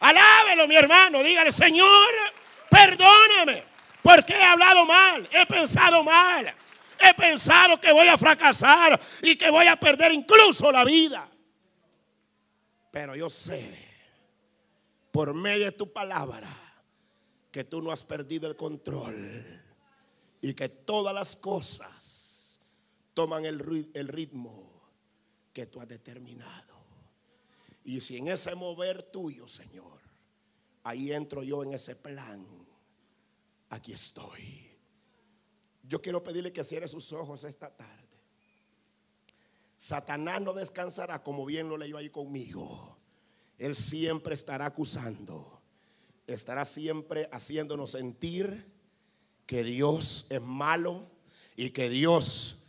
[0.00, 1.22] Alábelo, mi hermano.
[1.22, 2.12] Dígale, Señor,
[2.68, 3.67] perdóname
[4.02, 6.54] porque he hablado mal, he pensado mal.
[7.00, 11.28] He pensado que voy a fracasar y que voy a perder incluso la vida.
[12.90, 13.86] Pero yo sé,
[15.12, 16.48] por medio de tu palabra,
[17.50, 19.62] que tú no has perdido el control
[20.40, 22.58] y que todas las cosas
[23.14, 23.58] toman el,
[24.08, 24.70] ritmo
[25.52, 26.76] que tú has determinado.
[27.84, 29.98] Y si en ese mover tuyo, Señor,
[30.84, 32.46] ahí entro yo en ese plan,
[33.70, 34.68] aquí estoy.
[35.82, 38.08] Yo quiero pedirle que cierre sus ojos esta tarde.
[39.76, 42.98] Satanás no descansará como bien lo leyó ahí conmigo.
[43.58, 45.62] Él siempre estará acusando.
[46.26, 48.70] Estará siempre haciéndonos sentir
[49.46, 51.08] que Dios es malo
[51.56, 52.66] y que Dios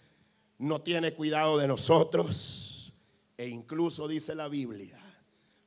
[0.59, 2.93] no tiene cuidado de nosotros.
[3.37, 4.97] E incluso dice la Biblia,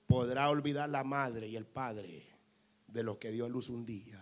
[0.07, 2.27] podrá olvidar la madre y el padre
[2.87, 4.22] de lo que dio luz un día.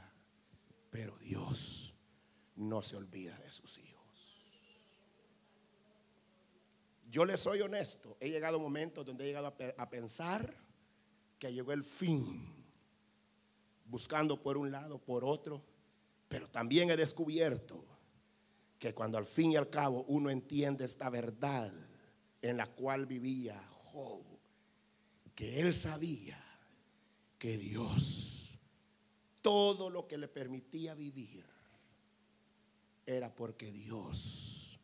[0.90, 1.94] Pero Dios
[2.56, 3.90] no se olvida de sus hijos.
[7.10, 10.54] Yo le soy honesto, he llegado a momentos donde he llegado a, pensar
[11.38, 12.54] que llegó el fin,
[13.86, 15.64] buscando por un lado, por otro,
[16.28, 17.84] Pero también he descubierto
[18.78, 21.72] que cuando al fin y al cabo uno entiende esta verdad
[22.40, 23.60] en la cual vivía
[23.92, 24.22] Job,
[25.34, 26.38] que él sabía
[27.36, 28.39] que Dios,
[29.42, 31.44] todo lo que le permitía vivir,
[33.06, 34.78] era porque Dios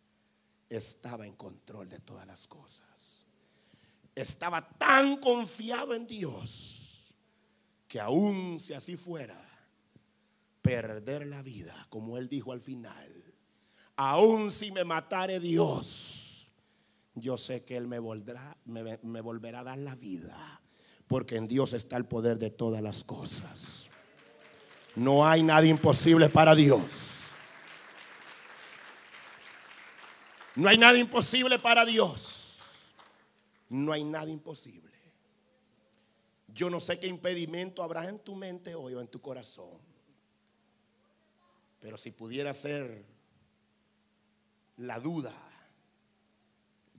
[0.69, 3.27] estaba en control de todas las cosas.
[4.15, 7.13] Estaba tan confiado en Dios
[7.87, 9.43] que aún si así fuera,
[10.63, 13.35] perder la vida, como él dijo al final,
[13.95, 16.51] aún si me matare Dios,
[17.15, 20.61] yo sé que Él me volverá, me, me volverá a dar la vida,
[21.07, 23.91] porque en Dios está el poder de todas las cosas.
[24.97, 27.27] No hay nada imposible para Dios.
[30.55, 32.59] No hay nada imposible para Dios.
[33.69, 34.87] No hay nada imposible.
[36.49, 39.79] Yo no sé qué impedimento habrá en tu mente hoy o en tu corazón.
[41.79, 43.05] Pero si pudiera ser
[44.79, 45.35] la duda,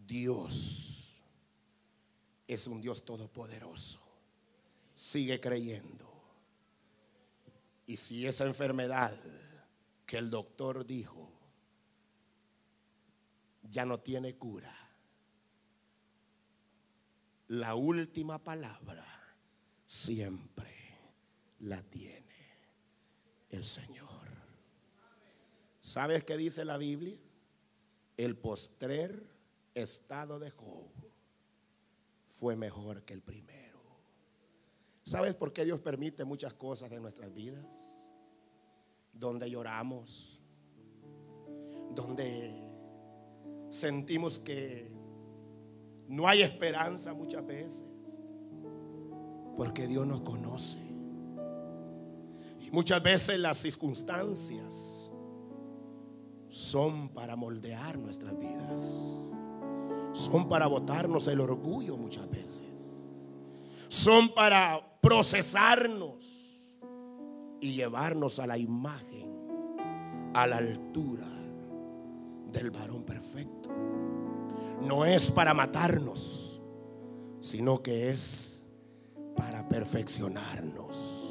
[0.06, 1.14] Dios
[2.48, 4.00] es un Dios todopoderoso.
[4.94, 6.17] Sigue creyendo.
[7.88, 9.12] Y si esa enfermedad
[10.06, 11.32] que el doctor dijo
[13.64, 14.74] ya no tiene cura,
[17.48, 19.06] la última palabra
[19.86, 20.74] siempre
[21.62, 22.24] la tiene
[23.50, 24.08] el Señor.
[25.82, 27.18] ¿Sabes qué dice la Biblia?
[28.18, 29.24] el postrer
[29.76, 30.90] estado de Job
[32.30, 33.67] fue mejor que el primero.
[35.08, 37.64] ¿Sabes por qué Dios permite muchas cosas en nuestras vidas?
[39.14, 40.42] Donde lloramos,
[41.96, 42.52] donde
[43.70, 44.92] sentimos que
[46.10, 47.86] no hay esperanza muchas veces,
[49.56, 50.80] porque Dios nos conoce.
[52.60, 55.10] Y muchas veces las circunstancias
[56.50, 58.82] son para moldear nuestras vidas.
[60.12, 62.68] Son para botarnos el orgullo muchas veces.
[63.88, 66.48] Son para procesarnos
[67.60, 69.34] y llevarnos a la imagen,
[70.34, 71.28] a la altura
[72.52, 73.70] del varón perfecto.
[74.82, 76.62] No es para matarnos,
[77.42, 78.64] sino que es
[79.36, 81.28] para perfeccionarnos.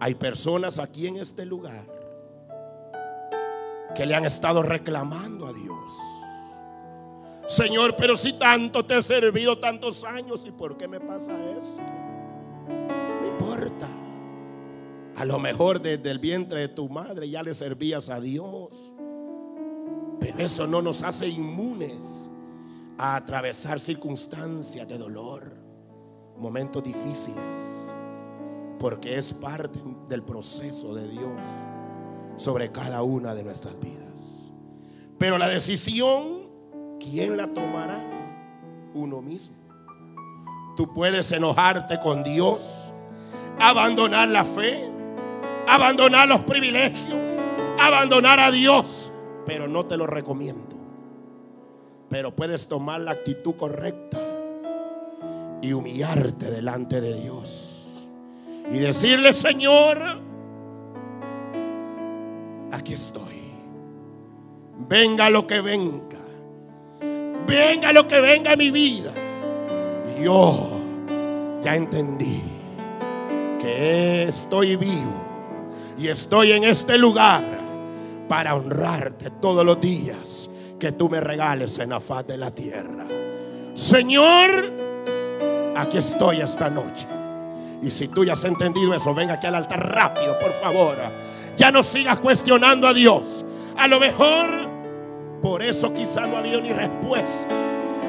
[0.00, 1.86] Hay personas aquí en este lugar
[3.94, 5.92] que le han estado reclamando a Dios.
[7.46, 11.82] Señor, pero si tanto te he servido tantos años, ¿y por qué me pasa esto?
[12.68, 13.88] No importa.
[15.16, 18.94] A lo mejor desde el vientre de tu madre ya le servías a Dios.
[20.20, 22.30] Pero eso no nos hace inmunes
[22.96, 25.54] a atravesar circunstancias de dolor,
[26.38, 27.74] momentos difíciles
[28.84, 29.78] porque es parte
[30.10, 31.40] del proceso de Dios
[32.36, 34.52] sobre cada una de nuestras vidas.
[35.18, 36.43] Pero la decisión,
[37.04, 38.00] ¿quién la tomará?
[38.94, 39.56] Uno mismo.
[40.76, 42.92] Tú puedes enojarte con Dios,
[43.60, 44.88] abandonar la fe,
[45.68, 47.18] abandonar los privilegios,
[47.80, 49.12] abandonar a Dios,
[49.46, 50.76] pero no te lo recomiendo.
[52.08, 54.18] Pero puedes tomar la actitud correcta
[55.62, 58.08] y humillarte delante de Dios
[58.70, 60.20] y decirle, Señor,
[62.72, 63.34] aquí estoy.
[64.88, 66.13] Venga lo que venga.
[67.46, 69.12] Venga lo que venga a mi vida.
[70.22, 70.70] Yo
[71.62, 72.40] ya entendí
[73.60, 75.24] que estoy vivo
[75.98, 77.42] y estoy en este lugar
[78.28, 83.06] para honrarte todos los días que tú me regales en la faz de la tierra.
[83.74, 84.72] Señor,
[85.76, 87.06] aquí estoy esta noche.
[87.82, 90.96] Y si tú ya has entendido eso, venga aquí al altar rápido, por favor.
[91.56, 93.44] Ya no sigas cuestionando a Dios.
[93.76, 94.73] A lo mejor
[95.44, 97.54] por eso quizá no ha habido ni respuesta.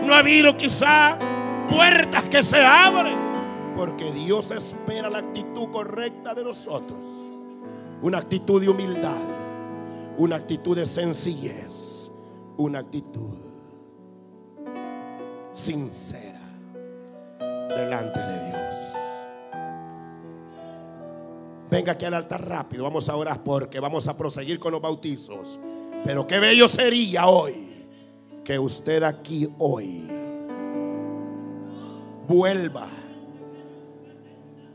[0.05, 1.19] No ha habido quizá
[1.69, 3.17] puertas que se abren.
[3.75, 7.05] Porque Dios espera la actitud correcta de nosotros.
[8.01, 9.21] Una actitud de humildad.
[10.17, 12.09] Una actitud de sencillez.
[12.55, 13.35] Una actitud
[15.51, 16.39] sincera
[17.67, 18.75] delante de Dios.
[21.69, 22.85] Venga aquí al altar rápido.
[22.85, 25.59] Vamos a orar porque vamos a proseguir con los bautizos.
[26.05, 27.73] Pero qué bello sería hoy
[28.43, 30.07] que usted aquí hoy
[32.27, 32.87] vuelva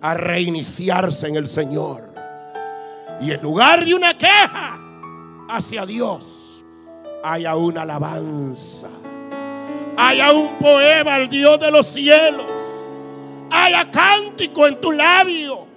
[0.01, 2.12] a reiniciarse en el Señor.
[3.20, 4.78] Y en lugar de una queja
[5.49, 6.64] hacia Dios,
[7.22, 8.89] haya una alabanza.
[9.97, 12.47] Haya un poema al Dios de los cielos.
[13.51, 15.70] Haya cántico en tu labio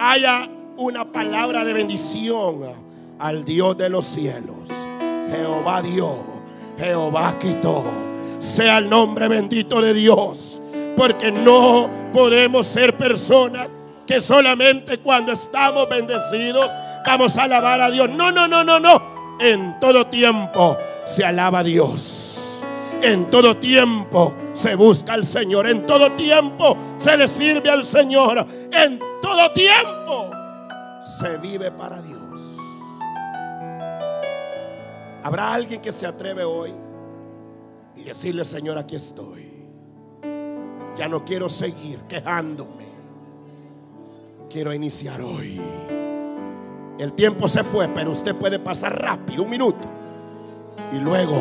[0.00, 2.89] haya una palabra de bendición
[3.20, 4.56] al Dios de los cielos.
[5.30, 6.08] Jehová dio,
[6.78, 7.84] Jehová quitó.
[8.38, 10.62] Sea el nombre bendito de Dios.
[10.96, 13.68] Porque no podemos ser personas
[14.06, 16.70] que solamente cuando estamos bendecidos
[17.06, 18.08] vamos a alabar a Dios.
[18.10, 19.38] No, no, no, no, no.
[19.38, 22.62] En todo tiempo se alaba a Dios.
[23.02, 25.68] En todo tiempo se busca al Señor.
[25.68, 28.46] En todo tiempo se le sirve al Señor.
[28.72, 30.30] En todo tiempo
[31.02, 32.20] se vive para Dios.
[35.22, 36.72] ¿Habrá alguien que se atreve hoy
[37.96, 39.50] y decirle, Señor, aquí estoy?
[40.96, 42.88] Ya no quiero seguir quejándome.
[44.48, 45.60] Quiero iniciar hoy.
[46.98, 49.88] El tiempo se fue, pero usted puede pasar rápido, un minuto.
[50.92, 51.40] Y luego,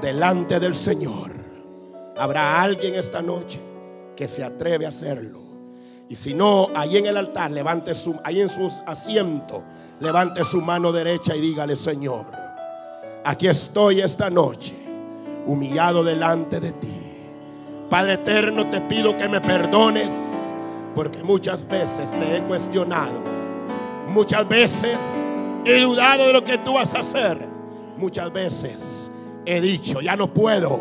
[0.00, 1.32] delante del Señor,
[2.16, 3.60] habrá alguien esta noche
[4.14, 5.40] que se atreve a hacerlo.
[6.08, 9.62] Y si no, ahí en el altar, levante su, ahí en sus asientos,
[10.00, 12.26] levante su mano derecha y dígale, Señor,
[13.24, 14.74] aquí estoy esta noche,
[15.46, 16.92] humillado delante de ti.
[17.88, 20.12] Padre eterno, te pido que me perdones,
[20.94, 23.40] porque muchas veces te he cuestionado
[24.10, 25.00] Muchas veces
[25.64, 27.46] he dudado de lo que tú vas a hacer.
[27.96, 29.08] Muchas veces
[29.46, 30.80] he dicho, ya no puedo.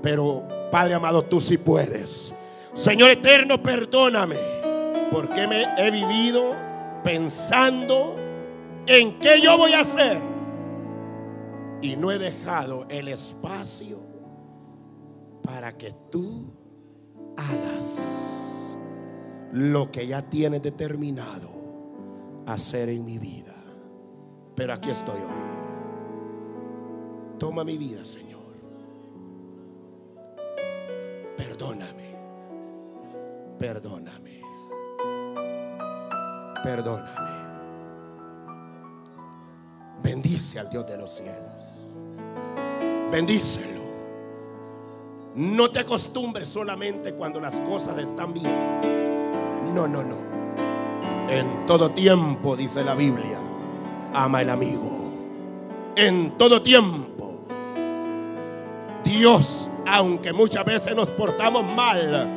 [0.00, 2.32] Pero Padre amado, tú sí puedes.
[2.72, 4.36] Señor eterno, perdóname.
[5.10, 6.54] Porque me he vivido
[7.02, 8.14] pensando
[8.86, 10.31] en qué yo voy a hacer.
[11.82, 13.98] Y no he dejado el espacio
[15.42, 16.52] para que tú
[17.36, 18.78] hagas
[19.52, 21.50] lo que ya tienes determinado
[22.46, 23.54] hacer en mi vida.
[24.54, 25.52] Pero aquí estoy hoy.
[27.38, 28.40] Toma mi vida, Señor.
[31.36, 32.16] Perdóname.
[33.58, 34.40] Perdóname.
[36.62, 37.32] Perdóname.
[40.02, 41.71] Bendice al Dios de los cielos.
[43.12, 43.82] Bendícelo.
[45.34, 49.70] No te acostumbres solamente cuando las cosas están bien.
[49.74, 50.16] No, no, no.
[51.28, 53.38] En todo tiempo, dice la Biblia,
[54.14, 55.12] ama el amigo.
[55.94, 57.40] En todo tiempo.
[59.04, 62.28] Dios, aunque muchas veces nos portamos mal,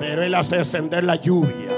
[0.00, 1.70] pero Él hace descender la lluvia.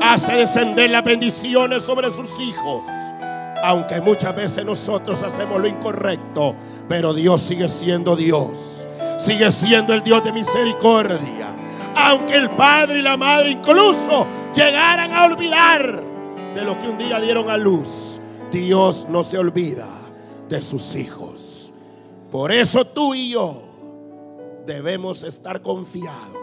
[0.00, 2.86] Hace descender las bendiciones sobre sus hijos.
[3.62, 6.54] Aunque muchas veces nosotros hacemos lo incorrecto,
[6.88, 8.86] pero Dios sigue siendo Dios.
[9.18, 11.56] Sigue siendo el Dios de misericordia.
[11.94, 16.02] Aunque el padre y la madre incluso llegaran a olvidar
[16.54, 19.86] de lo que un día dieron a luz, Dios no se olvida
[20.48, 21.72] de sus hijos.
[22.30, 23.60] Por eso tú y yo
[24.66, 26.36] debemos estar confiados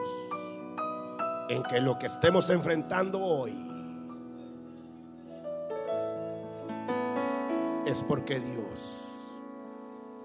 [1.49, 3.66] en que lo que estemos enfrentando hoy
[7.88, 9.05] es porque Dios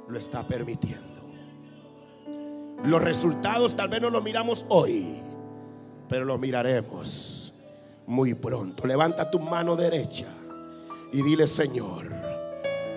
[0.08, 1.22] lo está permitiendo.
[2.84, 5.22] Los resultados tal vez no los miramos hoy,
[6.08, 7.54] pero los miraremos
[8.06, 8.86] muy pronto.
[8.86, 10.26] Levanta tu mano derecha
[11.12, 12.10] y dile, Señor,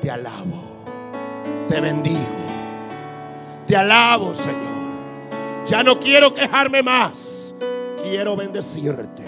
[0.01, 0.63] te alabo,
[1.67, 2.19] te bendigo,
[3.67, 5.65] te alabo, Señor.
[5.67, 7.55] Ya no quiero quejarme más,
[8.01, 9.23] quiero bendecirte,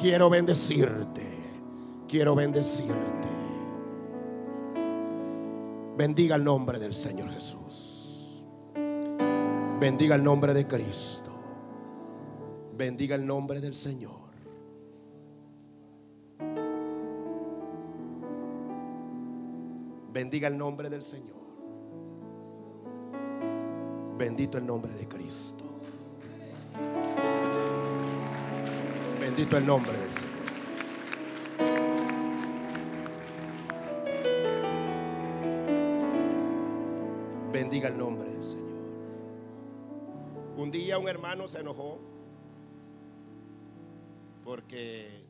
[0.00, 1.26] quiero bendecirte,
[2.08, 3.35] quiero bendecirte.
[5.96, 8.44] Bendiga el nombre del Señor Jesús.
[9.80, 11.32] Bendiga el nombre de Cristo.
[12.76, 14.26] Bendiga el nombre del Señor.
[20.12, 21.36] Bendiga el nombre del Señor.
[24.18, 25.64] Bendito el nombre de Cristo.
[29.18, 30.35] Bendito el nombre del Señor.
[37.76, 38.84] Bendiga el nombre del Señor.
[40.56, 42.00] Un día un hermano se enojó
[44.42, 45.26] porque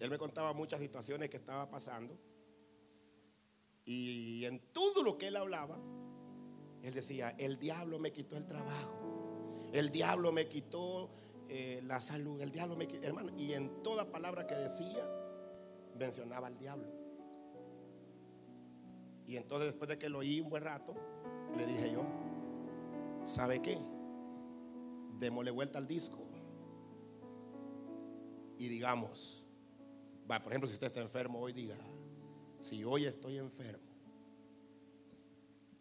[0.00, 2.18] él me contaba muchas situaciones que estaba pasando.
[3.84, 5.78] Y en todo lo que él hablaba,
[6.82, 11.08] él decía, el diablo me quitó el trabajo, el diablo me quitó
[11.48, 15.08] eh, la salud, el diablo me quitó, hermano, y en toda palabra que decía,
[15.96, 16.95] mencionaba al diablo.
[19.26, 20.94] Y entonces después de que lo oí un buen rato,
[21.56, 22.04] le dije yo,
[23.24, 23.78] ¿sabe qué?
[25.18, 26.18] Démosle vuelta al disco.
[28.56, 29.44] Y digamos,
[30.30, 31.76] va, por ejemplo, si usted está enfermo hoy, diga,
[32.60, 33.84] si hoy estoy enfermo,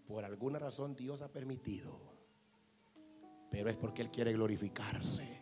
[0.07, 1.99] por alguna razón Dios ha permitido,
[3.49, 5.39] pero es porque Él quiere glorificarse.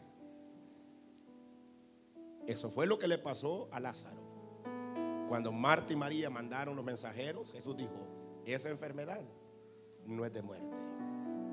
[2.48, 4.33] Eso fue lo que le pasó a Lázaro.
[5.28, 8.08] Cuando Marta y María mandaron los mensajeros, Jesús dijo,
[8.46, 9.22] esa enfermedad
[10.06, 10.76] no es de muerte,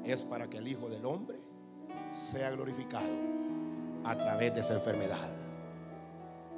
[0.04, 1.38] es para que el Hijo del Hombre
[2.12, 3.16] sea glorificado
[4.04, 5.30] a través de esa enfermedad.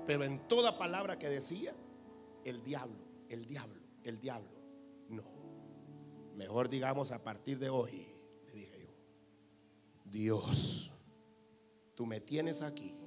[0.06, 1.74] Pero en toda palabra que decía,
[2.44, 4.50] el diablo, el diablo, el diablo,
[5.08, 5.24] no.
[6.34, 8.06] Mejor digamos a partir de hoy,
[8.46, 8.90] le dije yo,
[10.04, 10.90] Dios,
[11.94, 12.98] tú me tienes aquí.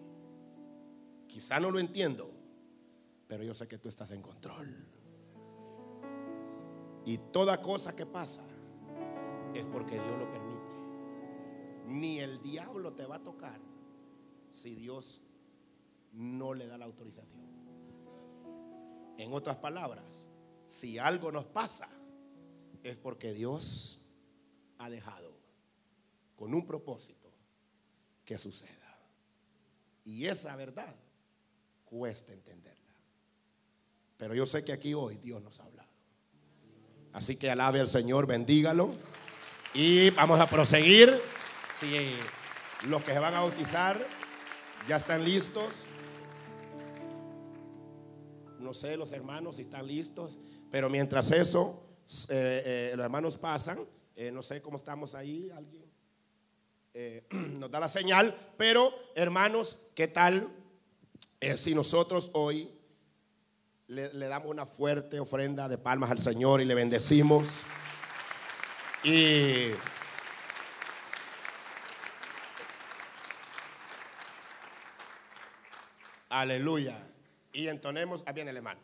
[1.27, 2.31] Quizá no lo entiendo,
[3.27, 4.75] pero yo sé que tú estás en control.
[7.05, 8.43] Y toda cosa que pasa
[9.53, 10.75] es porque Dios lo permite.
[11.87, 13.59] Ni el diablo te va a tocar
[14.49, 15.21] si Dios
[16.11, 17.45] no le da la autorización.
[19.17, 20.27] En otras palabras,
[20.67, 21.87] si algo nos pasa,
[22.83, 24.01] es porque Dios
[24.77, 25.31] ha dejado
[26.35, 27.31] con un propósito
[28.25, 28.71] que suceda.
[30.03, 30.95] Y esa verdad
[31.85, 32.84] cuesta entenderla.
[34.17, 35.89] Pero yo sé que aquí hoy Dios nos ha hablado.
[37.11, 38.93] Así que alabe al Señor, bendígalo.
[39.73, 41.17] Y vamos a proseguir.
[41.79, 42.13] Si
[42.87, 44.05] los que se van a bautizar
[44.87, 45.85] ya están listos.
[48.59, 50.39] No sé los hermanos si están listos.
[50.71, 51.83] Pero mientras eso,
[52.29, 53.85] eh, eh, los hermanos pasan.
[54.15, 55.49] Eh, no sé cómo estamos ahí.
[55.55, 55.85] Alguien
[57.59, 58.35] nos da la señal.
[58.57, 60.49] Pero hermanos, ¿qué tal
[61.57, 62.74] si nosotros hoy
[63.87, 67.47] le, damos una fuerte ofrenda de palmas al Señor y le bendecimos.
[69.03, 69.71] Y
[76.29, 76.97] aleluya.
[77.53, 78.81] Y entonemos, ah, bien el hermano.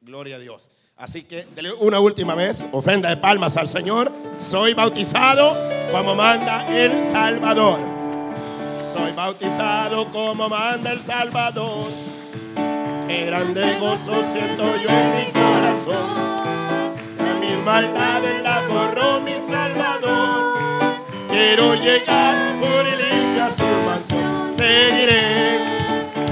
[0.00, 0.70] Gloria a Dios.
[0.96, 1.46] Así que
[1.80, 4.12] una última vez, ofrenda de palmas al Señor.
[4.40, 5.56] Soy bautizado
[5.90, 7.80] como manda el Salvador.
[8.92, 12.09] Soy bautizado como manda el Salvador.
[13.08, 16.94] Qué grande gozo siento yo en mi corazón.
[17.18, 20.54] Que mis maldades la borró mi Salvador.
[21.28, 24.56] Quiero llegar por el limpia su mansión.
[24.56, 25.58] Seguiré.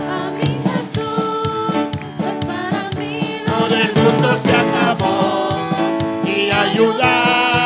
[0.09, 1.89] A mi Jesús,
[2.19, 5.49] pues para mí Todo el mundo se acabó.
[6.25, 7.58] Y ayudar.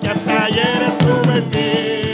[0.00, 2.05] Que hasta ayer estuve en ti.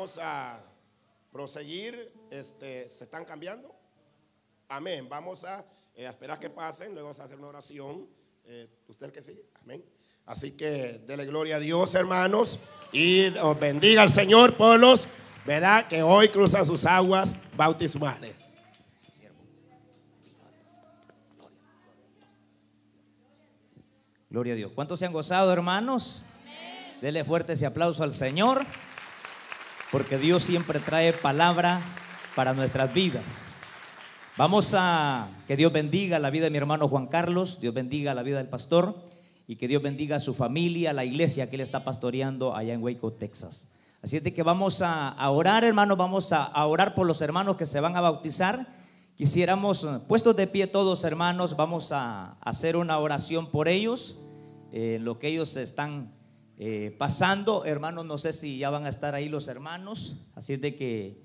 [0.00, 0.58] Vamos a
[1.30, 2.10] proseguir.
[2.30, 3.70] Este, ¿Se están cambiando?
[4.66, 5.06] Amén.
[5.10, 5.62] Vamos a,
[5.94, 6.94] eh, esperar que pasen.
[6.94, 8.08] Luego vamos a hacer una oración.
[8.46, 9.44] Eh, ¿Usted el que sigue?
[9.60, 9.84] Amén.
[10.24, 12.60] Así que dele gloria a Dios, hermanos.
[12.92, 15.06] Y os bendiga al Señor por los,
[15.44, 15.86] ¿verdad?
[15.86, 18.34] Que hoy cruzan sus aguas bautismales.
[24.30, 24.72] Gloria a Dios.
[24.74, 26.24] ¿Cuántos se han gozado, hermanos?
[27.00, 28.66] Dele fuerte ese aplauso al Señor,
[29.90, 31.80] porque Dios siempre trae palabra
[32.34, 33.48] para nuestras vidas.
[34.36, 38.22] Vamos a que Dios bendiga la vida de mi hermano Juan Carlos, Dios bendiga la
[38.22, 38.94] vida del pastor
[39.46, 42.82] y que Dios bendiga a su familia, la iglesia que él está pastoreando allá en
[42.82, 43.68] Waco, Texas.
[44.02, 47.56] Así es que vamos a, a orar, hermanos, vamos a, a orar por los hermanos
[47.56, 48.66] que se van a bautizar.
[49.16, 54.18] Quisiéramos, eh, puestos de pie todos hermanos, vamos a hacer una oración por ellos,
[54.72, 56.10] eh, lo que ellos están
[56.62, 57.64] eh, pasando.
[57.64, 61.18] Hermanos, no sé si ya van a estar ahí los hermanos, así es de que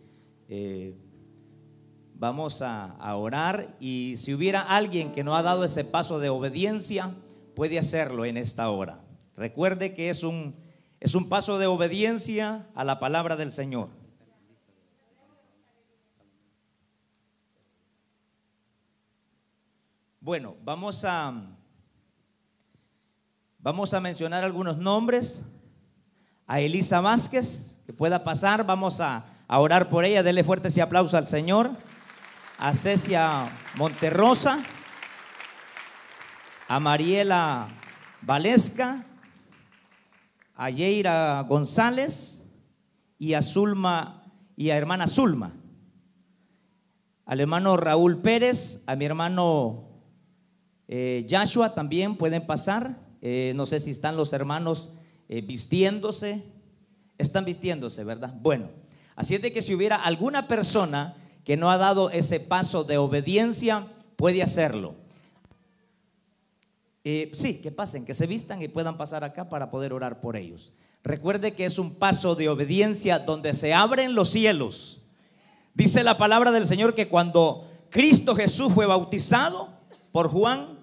[0.47, 0.95] eh,
[2.13, 6.29] vamos a, a orar y si hubiera alguien que no ha dado ese paso de
[6.29, 7.13] obediencia,
[7.53, 9.01] puede hacerlo en esta hora.
[9.35, 10.55] Recuerde que es un,
[11.01, 13.89] es un paso de obediencia a la palabra del Señor.
[20.21, 21.54] Bueno, vamos a
[23.65, 25.43] vamos a mencionar algunos nombres.
[26.45, 31.17] A Elisa Vázquez, que pueda pasar, vamos a, orar por ella, dele fuerte ese aplauso
[31.17, 31.71] al Señor.
[32.59, 34.63] A Cecia Monterrosa,
[36.67, 37.67] a Mariela
[38.21, 39.03] Valesca,
[40.55, 42.43] a Yeira González
[43.17, 45.53] y a Zulma y a hermana Zulma.
[47.25, 49.89] al hermano Raúl Pérez, a mi hermano
[50.87, 53.04] eh, Joshua también pueden pasar.
[53.27, 54.91] Eh, no sé si están los hermanos
[55.29, 56.43] eh, vistiéndose.
[57.17, 58.31] Están vistiéndose, ¿verdad?
[58.39, 58.69] Bueno,
[59.15, 62.99] así es de que si hubiera alguna persona que no ha dado ese paso de
[62.99, 64.93] obediencia, puede hacerlo.
[67.03, 70.35] Eh, sí, que pasen, que se vistan y puedan pasar acá para poder orar por
[70.35, 70.71] ellos.
[71.03, 75.01] Recuerde que es un paso de obediencia donde se abren los cielos.
[75.73, 79.67] Dice la palabra del Señor que cuando Cristo Jesús fue bautizado
[80.11, 80.74] por Juan,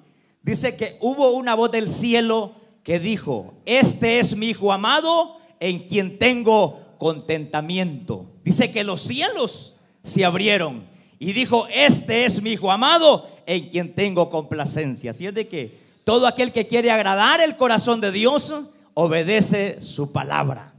[0.43, 5.81] dice que hubo una voz del cielo que dijo, este es mi Hijo amado en
[5.81, 8.27] quien tengo contentamiento.
[8.45, 10.85] Dice que los cielos se abrieron
[11.19, 15.13] y dijo, este es mi Hijo amado en quien tengo complacencia.
[15.13, 18.55] Así es de que todo aquel que quiere agradar el corazón de Dios
[18.95, 20.73] obedece su palabra.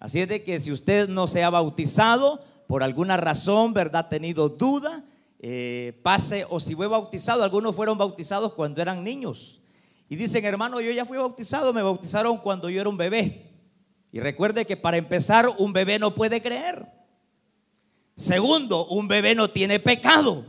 [0.00, 4.08] Así es de que si usted no se ha bautizado por alguna razón, ¿verdad?
[4.08, 5.04] Tenido duda,
[5.46, 9.60] eh, pase, o si fue bautizado, algunos fueron bautizados cuando eran niños.
[10.08, 13.52] Y dicen, hermano, yo ya fui bautizado, me bautizaron cuando yo era un bebé.
[14.10, 16.90] Y recuerde que para empezar, un bebé no puede creer.
[18.16, 20.46] Segundo, un bebé no tiene pecado.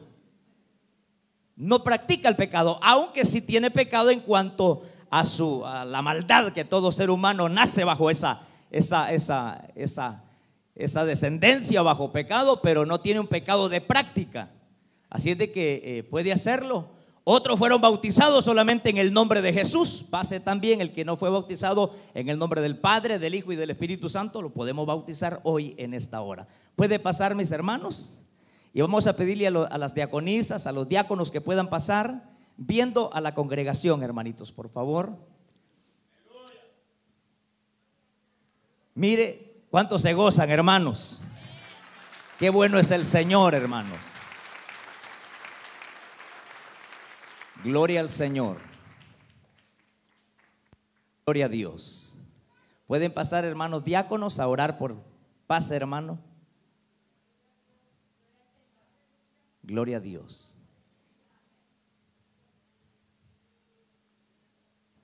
[1.58, 6.54] No practica el pecado, aunque sí tiene pecado en cuanto a su a la maldad
[6.54, 10.24] que todo ser humano nace bajo esa esa esa esa
[10.74, 14.52] esa descendencia bajo pecado, pero no tiene un pecado de práctica.
[15.16, 16.90] Así es de que eh, puede hacerlo.
[17.24, 20.06] Otros fueron bautizados solamente en el nombre de Jesús.
[20.10, 23.56] Pase también el que no fue bautizado en el nombre del Padre, del Hijo y
[23.56, 26.50] del Espíritu Santo, lo podemos bautizar hoy en esta hora.
[26.76, 28.20] ¿Puede pasar, mis hermanos?
[28.74, 33.14] Y vamos a pedirle a, a las diaconisas, a los diáconos que puedan pasar, viendo
[33.14, 35.18] a la congregación, hermanitos, por favor.
[38.96, 41.22] Mire cuántos se gozan, hermanos.
[42.38, 43.98] Qué bueno es el Señor, hermanos.
[47.66, 48.58] Gloria al Señor.
[51.26, 52.16] Gloria a Dios.
[52.86, 54.96] Pueden pasar, hermanos diáconos, a orar por
[55.48, 56.20] paz, hermano.
[59.64, 60.60] Gloria a Dios.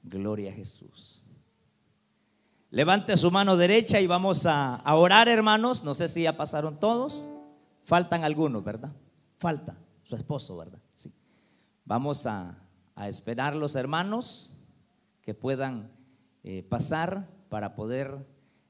[0.03, 1.25] Gloria a Jesús.
[2.69, 5.83] Levante su mano derecha y vamos a, a orar, hermanos.
[5.83, 7.27] No sé si ya pasaron todos.
[7.85, 8.91] Faltan algunos, ¿verdad?
[9.39, 10.79] Falta su esposo, ¿verdad?
[11.91, 12.57] Vamos a,
[12.95, 14.55] a esperar los hermanos
[15.21, 15.91] que puedan
[16.41, 18.25] eh, pasar para poder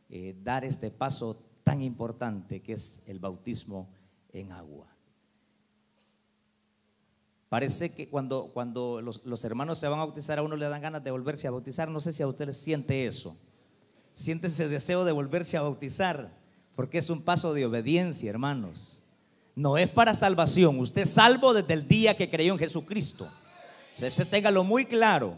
[0.09, 3.93] eh, dar este paso tan importante que es el bautismo
[4.33, 4.87] en agua.
[7.47, 11.03] Parece que cuando, cuando los, hermanos se van a bautizar a uno le dan ganas
[11.03, 11.89] de volverse a bautizar.
[11.89, 13.37] No sé si a ustedes siente eso.
[14.13, 16.35] Siente ese deseo de volverse a bautizar,
[16.75, 19.00] porque es un paso de obediencia, hermanos.
[19.55, 20.79] No es para salvación.
[20.79, 23.29] Usted es salvo desde el día que creyó en Jesucristo.
[23.97, 25.37] Ese téngalo muy claro.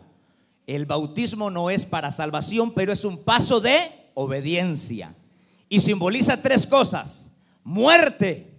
[0.65, 5.15] El bautismo no es para salvación, pero es un paso de obediencia.
[5.67, 7.31] Y simboliza tres cosas.
[7.63, 8.53] Muerte,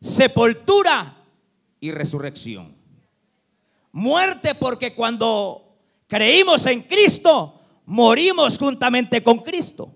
[0.00, 1.16] sepultura
[1.80, 2.74] y resurrección.
[3.90, 9.94] Muerte porque cuando creímos en Cristo, morimos juntamente con Cristo.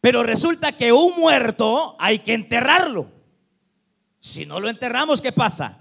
[0.00, 3.21] Pero resulta que un muerto hay que enterrarlo.
[4.22, 5.78] Si no lo enterramos, ¿qué pasa?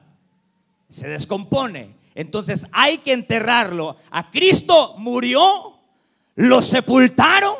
[0.89, 1.95] Se descompone.
[2.15, 3.97] Entonces hay que enterrarlo.
[4.09, 5.43] A Cristo murió,
[6.35, 7.53] lo sepultaron,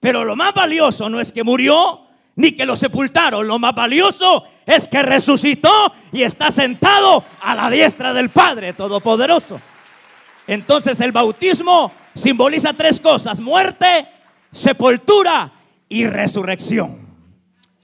[0.00, 2.02] pero lo más valioso no es que murió
[2.34, 3.46] ni que lo sepultaron.
[3.46, 5.70] Lo más valioso es que resucitó
[6.10, 9.60] y está sentado a la diestra del Padre Todopoderoso.
[10.48, 14.08] Entonces el bautismo simboliza tres cosas, muerte,
[14.50, 15.52] sepultura
[15.88, 17.06] y resurrección.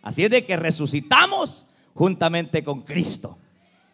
[0.03, 3.39] Así es de que resucitamos juntamente con Cristo.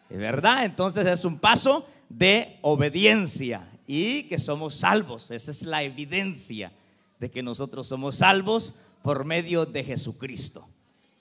[0.09, 0.65] ¿Es verdad?
[0.65, 5.31] Entonces es un paso de obediencia y que somos salvos.
[5.31, 6.71] Esa es la evidencia
[7.19, 10.67] de que nosotros somos salvos por medio de Jesucristo.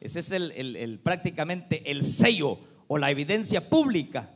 [0.01, 4.31] Ese es el, el- el- prácticamente el sello o la evidencia pública.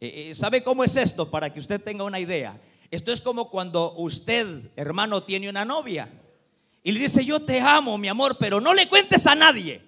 [0.00, 1.30] Eh, eh, ¿Sabe cómo es esto?
[1.30, 2.58] Para que usted tenga una idea.
[2.90, 4.46] Esto es como cuando usted,
[4.76, 6.08] hermano, tiene una novia
[6.84, 9.82] y le dice, yo te amo, mi amor, pero no le cuentes a nadie.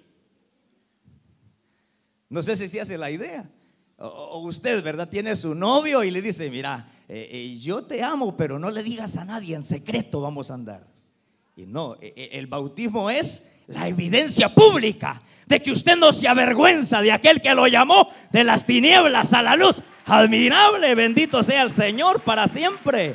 [2.29, 3.49] No sé si se hace la idea.
[3.97, 5.09] O, usted, ¿verdad?
[5.09, 8.83] Tiene su novio y le dice, mira, eh, eh, yo te amo, pero no le
[8.83, 10.85] digas a nadie, en secreto vamos a andar.
[11.59, 16.25] Y no, eh, eh, el bautismo es la evidencia pública de que usted no se
[16.25, 19.83] avergüenza de aquel que lo llamó de las tinieblas a la luz.
[20.05, 23.13] Admirable, bendito sea el Señor para siempre.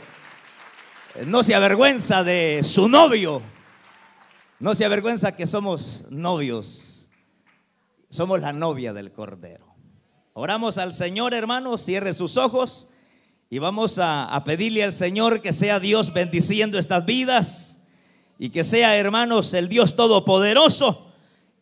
[1.27, 3.41] No se avergüenza de su novio.
[4.61, 6.94] No se avergüenza que somos novios.
[8.15, 9.75] Somos la novia del Cordero.
[10.35, 12.89] Oramos al Señor, hermanos, cierre sus ojos
[13.51, 17.79] y vamos a, pedirle al Señor que sea Dios bendiciendo estas vidas
[18.39, 21.13] y que sea, hermanos, el Dios Todopoderoso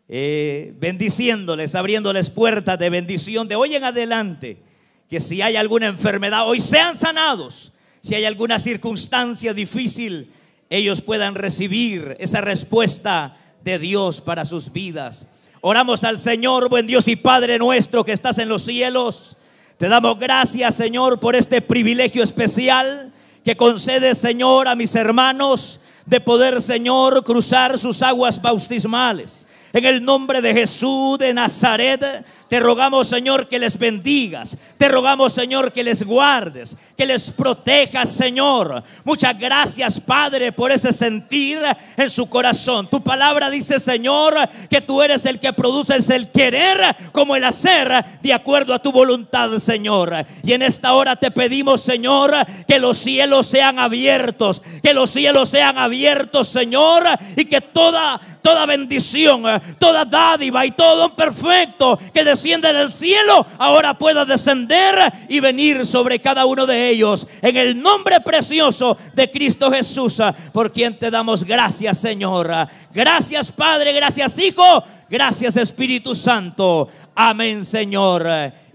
[0.09, 4.63] eh, bendiciéndoles, abriéndoles puertas de bendición de hoy en adelante.
[5.09, 7.73] Que si hay alguna enfermedad, hoy sean sanados.
[8.03, 10.31] Si hay alguna circunstancia difícil,
[10.69, 15.29] ellos puedan recibir esa respuesta de Dios para sus vidas.
[15.65, 19.37] Oramos al Señor, buen Dios y Padre nuestro que estás en los cielos.
[19.79, 23.13] Te damos gracias, Señor, por este privilegio especial
[23.45, 29.47] que concede, Señor, a mis hermanos de poder, Señor, cruzar sus aguas bautismales.
[29.73, 34.59] En el nombre de Jesús de Nazaret, te rogamos, Señor, que les bendigas.
[34.77, 38.83] Te rogamos, Señor, que les guardes, que les protejas, Señor.
[39.05, 41.59] Muchas gracias, Padre, por ese sentir
[41.97, 42.91] en su corazón.
[42.91, 44.35] Tu palabra dice, Señor,
[44.69, 46.79] que tú eres el que produces el querer
[47.13, 50.15] como el hacer de acuerdo a tu voluntad, Señor.
[50.43, 52.35] Y en esta hora te pedimos, Señor,
[52.69, 58.67] que los cielos sean abiertos, que los cielos sean abiertos, Señor, y que toda toda
[58.67, 59.45] bendición,
[59.79, 64.97] toda dádiva y todo perfecto que desciende del cielo ahora pueda descender
[65.29, 67.29] y venir sobre cada uno de ellos.
[67.41, 70.21] En el nombre precioso de Cristo Jesús,
[70.53, 72.51] por quien te damos gracias, Señor.
[72.93, 76.89] Gracias, Padre, gracias, Hijo, gracias, Espíritu Santo.
[77.15, 78.27] Amén, Señor.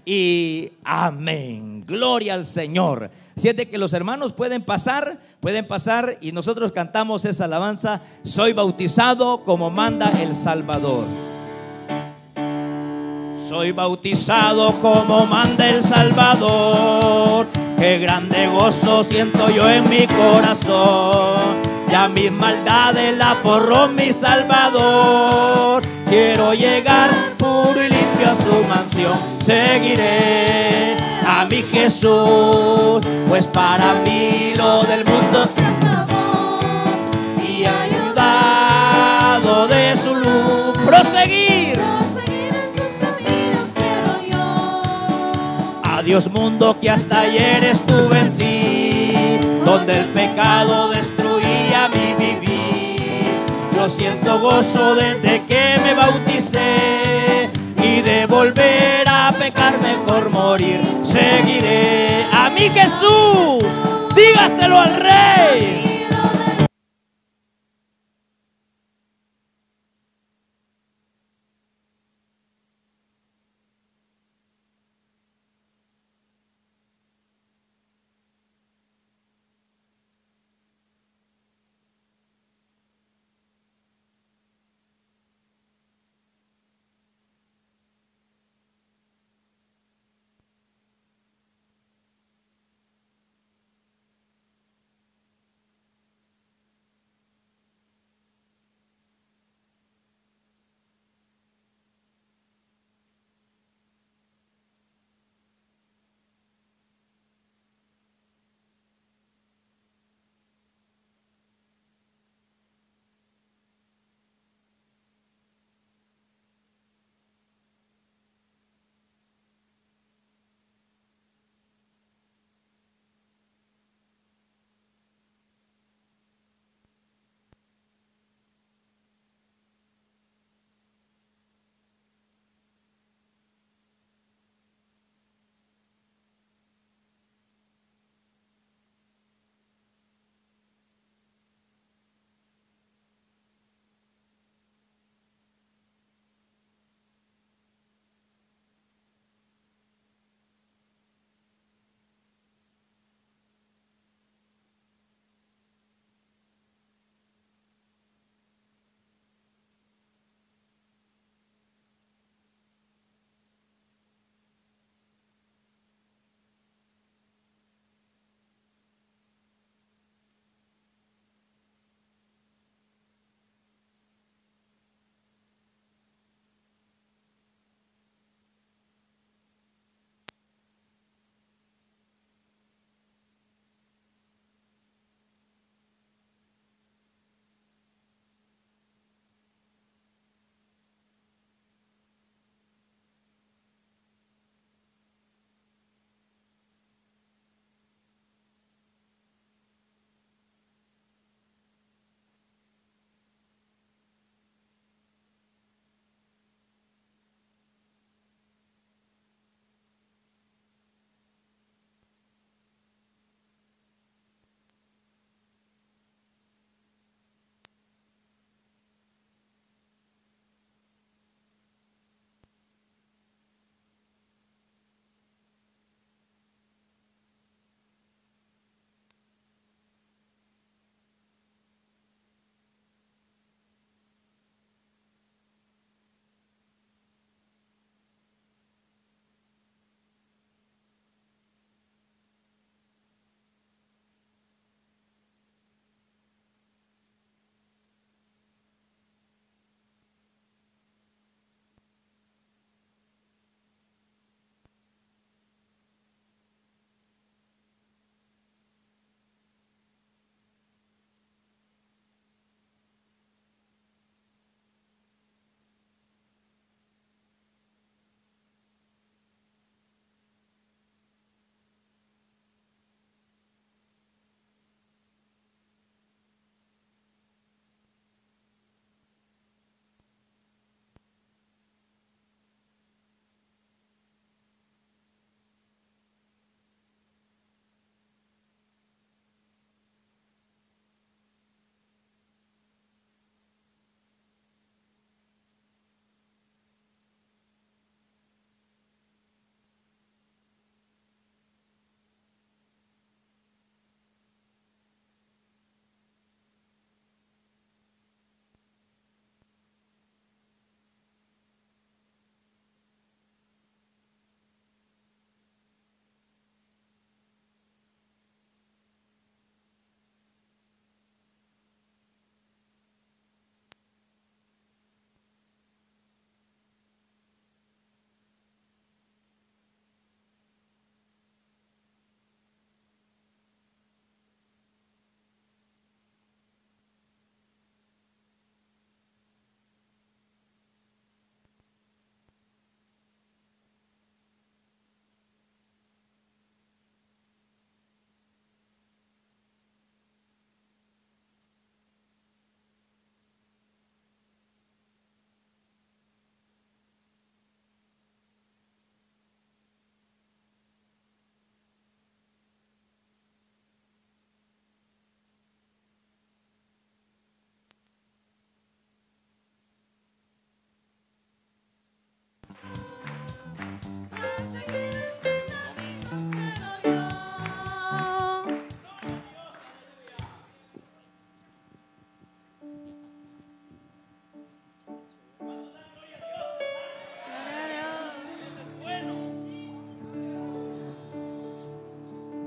[0.06, 1.84] Y amén.
[1.86, 3.10] Gloria al Señor.
[3.36, 8.00] Siente que los hermanos pueden pasar, pueden pasar y nosotros cantamos esa alabanza.
[8.22, 11.27] Soy bautizado como manda el Salvador.
[13.48, 17.46] Soy bautizado como manda el Salvador.
[17.78, 21.56] Qué grande gozo siento yo en mi corazón.
[21.90, 25.82] Ya mis maldades la porró mi Salvador.
[26.10, 29.18] Quiero llegar puro y limpio a su mansión.
[29.42, 36.60] Seguiré a mi Jesús, pues para mí lo del mundo se acabó
[37.42, 40.76] y ayudado de su luz.
[40.84, 41.67] Proseguir.
[46.08, 49.12] Adiós mundo que hasta ayer estuve en ti,
[49.62, 53.44] donde el pecado destruía mi vivir.
[53.76, 60.80] Yo siento gozo desde que me bauticé y de volver a pecar mejor morir.
[61.02, 63.62] Seguiré a mi Jesús,
[64.16, 65.97] dígaselo al Rey.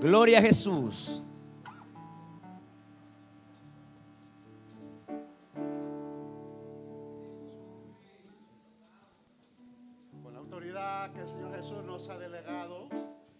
[0.02, 1.22] Gloria a Jesús.
[10.24, 12.89] Con la autoridad que el Señor Jesús nos ha delegado,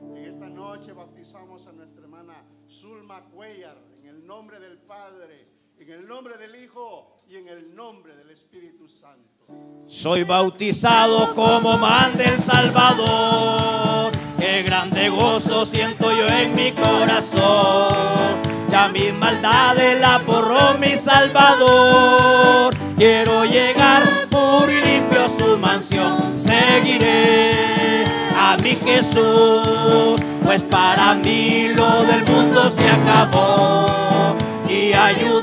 [0.02, 5.48] en esta noche bautizamos a nuestra hermana Zulma Cuellar en el nombre del Padre,
[5.80, 9.48] en el nombre del Hijo y en el nombre del Espíritu Santo.
[9.88, 14.01] Soy bautizado como manda el Salvador.
[14.42, 18.42] Qué grande gozo siento yo en mi corazón.
[18.70, 22.76] Ya mis maldades la borró mi Salvador.
[22.98, 26.36] Quiero llegar puro y limpio a su mansión.
[26.36, 34.36] Seguiré a mi Jesús, pues para mí lo del mundo se acabó.
[34.68, 35.40] Y ayudado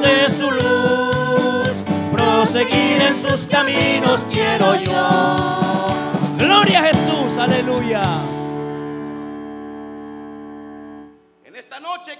[0.00, 1.70] de su luz,
[2.12, 5.79] proseguir en sus caminos quiero yo.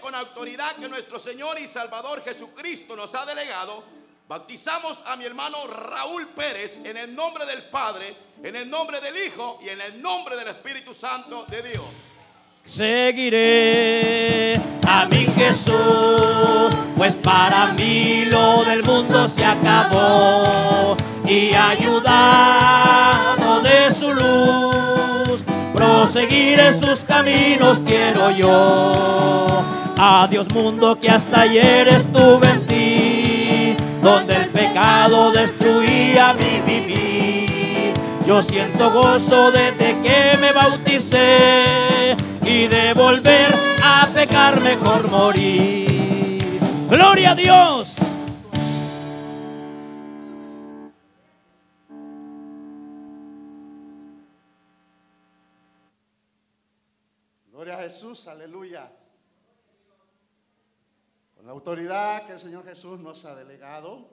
[0.01, 3.85] Con autoridad que nuestro Señor y Salvador Jesucristo nos ha delegado,
[4.27, 9.17] bautizamos a mi hermano Raúl Pérez en el nombre del Padre, en el nombre del
[9.27, 11.85] Hijo y en el nombre del Espíritu Santo de Dios.
[12.63, 20.97] Seguiré a mi Jesús, pues para mí lo del mundo se acabó.
[21.27, 23.01] Y ayudado
[23.63, 29.80] de su luz, proseguir en sus caminos quiero yo.
[30.03, 37.93] Adiós mundo que hasta ayer estuve en ti, donde el pecado destruía mi vivir.
[38.27, 46.59] Yo siento gozo desde que me bauticé y de volver a pecar mejor morir.
[46.89, 47.97] Gloria a Dios.
[57.53, 58.91] Gloria a Jesús, aleluya.
[61.41, 64.11] Con la autoridad que el Señor Jesús nos ha delegado,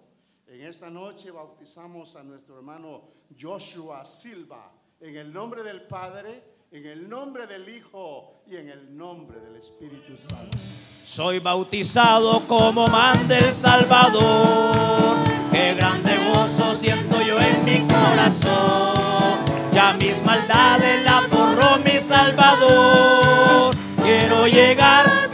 [0.48, 3.02] en esta noche bautizamos a nuestro hermano
[3.38, 4.72] Joshua Silva
[5.02, 9.58] en el nombre del Padre, en el nombre del Hijo y en el nombre del
[9.58, 10.58] Espíritu Santo.
[11.04, 15.18] Soy bautizado como manda el Salvador.
[15.52, 19.44] Qué grande gozo siento yo en mi corazón.
[19.74, 23.76] Ya mis maldades la borró mi Salvador.
[24.02, 25.27] Quiero llegar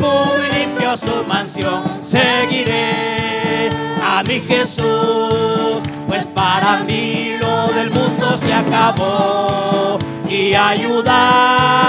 [0.98, 1.84] su mansión.
[2.02, 3.70] Seguiré
[4.02, 9.98] a mi Jesús, pues para mí lo del mundo se acabó.
[10.30, 11.82] Y ayudado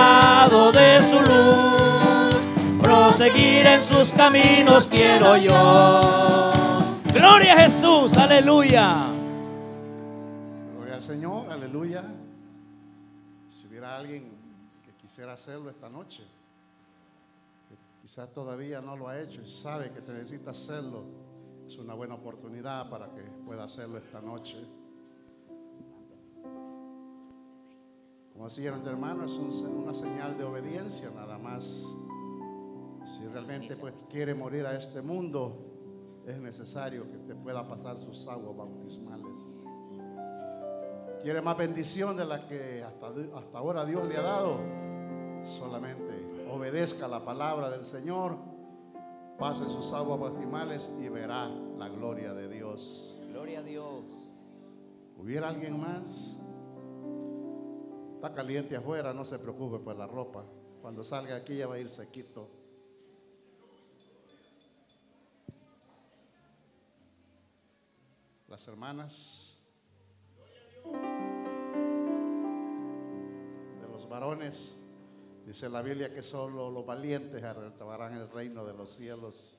[0.73, 2.45] de su luz,
[2.83, 6.53] proseguir en sus caminos quiero yo.
[7.13, 9.07] Gloria a Jesús, aleluya.
[10.77, 12.05] Gloria al Señor, aleluya.
[13.49, 14.31] Si hubiera alguien
[14.85, 16.25] que quisiera hacerlo esta noche,
[18.15, 21.03] que quizás todavía no lo ha hecho y sabe que necesita hacerlo,
[21.67, 24.57] es una buena oportunidad para que pueda hacerlo esta noche.
[28.33, 31.65] Como decía nuestro hermano, es un- una señal de obediencia nada más.
[33.05, 38.27] Si realmente pues, quiere morir a este mundo, es necesario que te pueda pasar sus
[38.29, 39.35] aguas bautismales
[41.21, 44.59] quiere más bendición de la que hasta, hasta ahora Dios le ha dado,
[45.47, 46.14] solamente
[46.51, 48.36] obedezca la palabra del Señor,
[49.38, 53.18] pase sus aguas bautismales y verá la gloria de Dios.
[53.30, 54.05] Gloria a Dios.
[55.18, 56.36] ¿Hubiera alguien más?
[58.16, 60.45] Está caliente afuera, no se preocupe por la ropa.
[60.80, 62.49] Cuando salga aquí ya va a ir sequito.
[68.49, 69.64] Las hermanas
[73.80, 74.80] de los varones,
[75.47, 79.55] dice la Biblia que solo los valientes arrebatarán el reino de los cielos.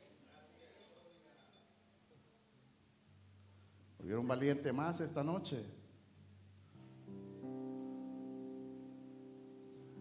[3.99, 5.65] ¿Hubiera un valiente más esta noche?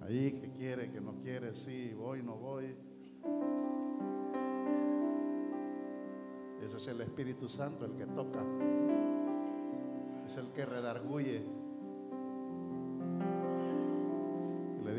[0.03, 2.77] Ahí que quiere, que no quiere, sí, voy, no voy.
[6.63, 8.43] Ese es el Espíritu Santo el que toca.
[10.27, 11.64] Es el que redarguye.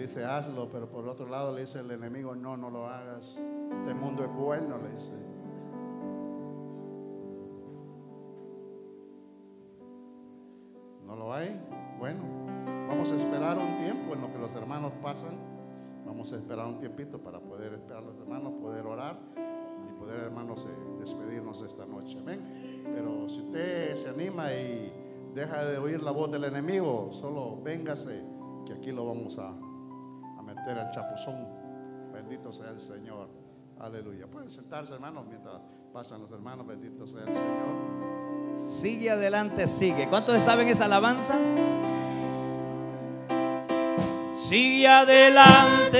[0.08, 3.38] Dice, hazlo, pero por otro lado le dice el enemigo, no, no lo hagas.
[3.80, 5.12] Este mundo es bueno, le dice.
[11.06, 11.60] ¿No lo hay?
[11.97, 12.24] Bueno,
[12.88, 15.36] vamos a esperar un tiempo en lo que los hermanos pasan.
[16.06, 20.26] Vamos a esperar un tiempito para poder esperar a los hermanos, poder orar y poder,
[20.26, 22.20] hermanos, eh, despedirnos esta noche.
[22.20, 22.84] Amén.
[22.93, 24.93] Pero si usted se anima y
[25.34, 28.22] deja de oír la voz del enemigo, solo véngase,
[28.68, 29.64] que aquí lo vamos a, a
[30.46, 31.48] meter el chapuzón.
[32.14, 33.28] Bendito sea el Señor.
[33.80, 34.28] Aleluya.
[34.28, 35.56] Pueden sentarse, hermanos, mientras
[35.91, 36.66] pasan los hermanos.
[36.66, 38.66] Bendito sea el Señor.
[38.66, 40.08] Sigue adelante, sigue.
[40.08, 41.36] ¿Cuántos saben esa alabanza?
[44.36, 46.00] Sigue adelante,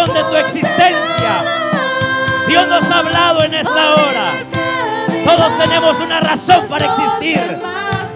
[0.00, 1.44] razón de tu existencia.
[2.48, 4.46] Dios nos ha hablado en esta hora.
[5.24, 7.60] Todos tenemos una razón para existir.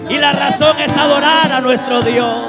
[0.08, 2.48] Y la razón es adorar a nuestro Dios.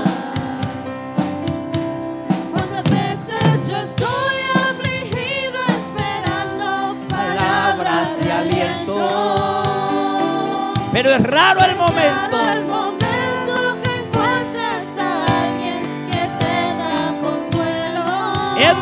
[10.94, 11.24] Pero es.
[11.24, 12.45] Raro el momento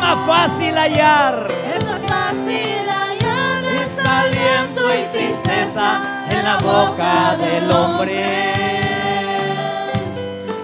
[0.04, 8.52] más fácil hallar Es más fácil hallar desaliento y tristeza en la boca del hombre.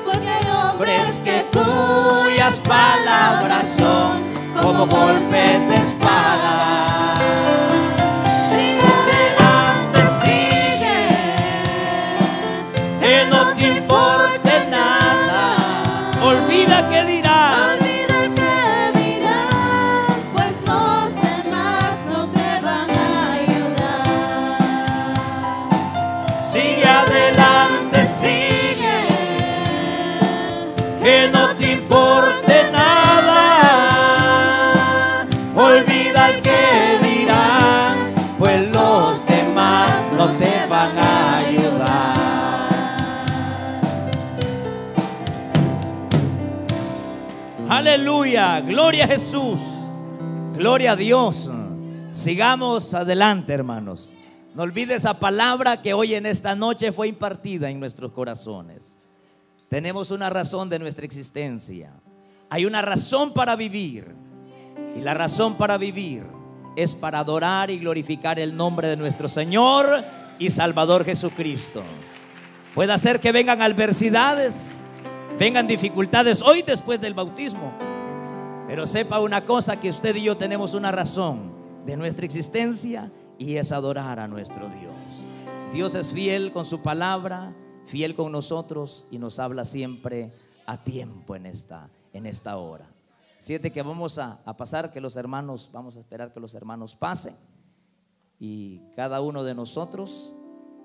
[0.05, 4.31] Porque hay Hombres que cuyas palabras son
[4.61, 5.90] como golpes de
[48.31, 49.59] Gloria a Jesús,
[50.55, 51.51] gloria a Dios.
[52.13, 54.15] Sigamos adelante, hermanos.
[54.55, 59.01] No olvide esa palabra que hoy en esta noche fue impartida en nuestros corazones.
[59.69, 61.93] Tenemos una razón de nuestra existencia.
[62.51, 64.15] Hay una razón para vivir.
[64.95, 66.25] Y la razón para vivir
[66.77, 70.05] es para adorar y glorificar el nombre de nuestro Señor
[70.39, 71.83] y Salvador Jesucristo.
[72.77, 74.71] Puede ser que vengan adversidades,
[75.37, 77.90] vengan dificultades hoy después del bautismo.
[78.71, 81.51] Pero sepa una cosa, que usted y yo tenemos una razón
[81.85, 84.95] de nuestra existencia y es adorar a nuestro Dios.
[85.73, 87.53] Dios es fiel con su palabra,
[87.85, 90.33] fiel con nosotros y nos habla siempre
[90.67, 92.89] a tiempo en esta, en esta hora.
[93.39, 96.95] Siete que vamos a, a pasar, que los hermanos, vamos a esperar que los hermanos
[96.95, 97.35] pasen
[98.39, 100.37] y cada uno de nosotros,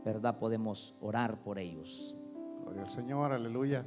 [0.04, 0.40] ¿verdad?
[0.40, 2.16] Podemos orar por ellos.
[2.64, 3.86] Gloria al Señor, aleluya.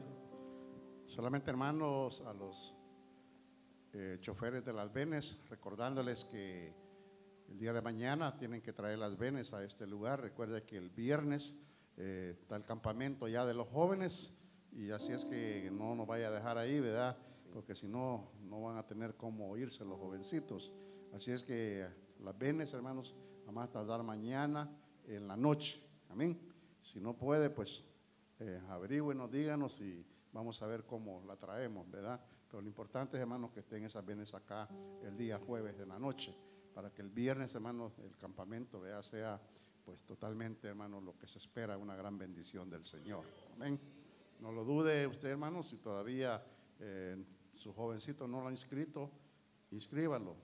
[1.08, 2.77] Solamente hermanos, a los
[3.92, 6.74] eh, choferes de las venes, recordándoles que
[7.48, 10.20] el día de mañana tienen que traer las venes a este lugar.
[10.20, 11.58] Recuerde que el viernes
[11.96, 14.36] eh, está el campamento ya de los jóvenes
[14.72, 17.16] y así es que no nos vaya a dejar ahí, ¿verdad?
[17.52, 20.72] Porque si no, no van a tener cómo irse los jovencitos.
[21.14, 21.88] Así es que
[22.20, 23.14] las venes, hermanos,
[23.56, 24.70] a tardar mañana
[25.06, 25.82] en la noche.
[26.10, 26.38] Amén.
[26.82, 27.84] Si no puede, pues
[28.38, 32.20] eh, averigüenos, díganos y vamos a ver cómo la traemos, ¿verdad?
[32.50, 34.68] Pero lo importante es, hermanos, que estén esas venes acá
[35.02, 36.34] el día jueves de la noche,
[36.74, 39.40] para que el viernes, hermanos, el campamento, vea, sea
[39.84, 43.24] pues totalmente, hermanos, lo que se espera, una gran bendición del Señor.
[43.54, 43.80] Amén.
[44.40, 46.44] No lo dude usted, hermanos, si todavía
[46.78, 47.16] eh,
[47.54, 49.10] su jovencito no lo ha inscrito,
[49.70, 50.36] inscríbalo.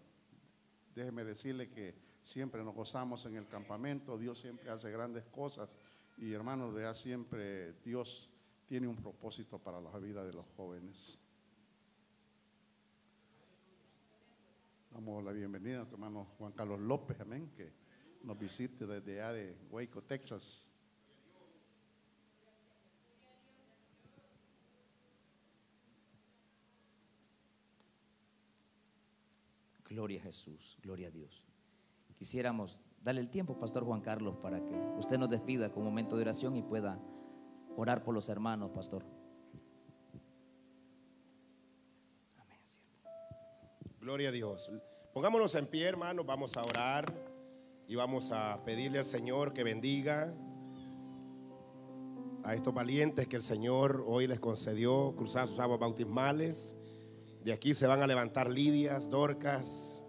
[0.95, 5.77] Déjeme decirle que siempre nos gozamos en el campamento, Dios siempre hace grandes cosas
[6.17, 8.31] y hermanos, vea siempre Dios
[8.67, 11.19] tiene un propósito para la vida de los jóvenes.
[14.95, 17.73] Damos la bienvenida a nuestro hermano Juan Carlos López, amén, que
[18.23, 20.69] nos visite desde allá de Waco, Texas.
[29.89, 31.45] Gloria a Jesús, gloria a Dios.
[32.17, 36.15] Quisiéramos darle el tiempo, Pastor Juan Carlos, para que usted nos despida con un momento
[36.15, 37.01] de oración y pueda
[37.77, 39.05] orar por los hermanos, Pastor.
[42.39, 42.61] Amén.
[42.63, 42.95] siervo.
[44.05, 44.71] Gloria a Dios.
[45.15, 47.11] Pongámonos en pie, hermanos, vamos a orar
[47.89, 50.35] y vamos a pedirle al Señor que bendiga
[52.43, 56.77] a estos valientes que el Señor hoy les concedió cruzar sus aguas bautismales.
[57.45, 60.03] De aquí se van a levantar Lidias, Dorcas.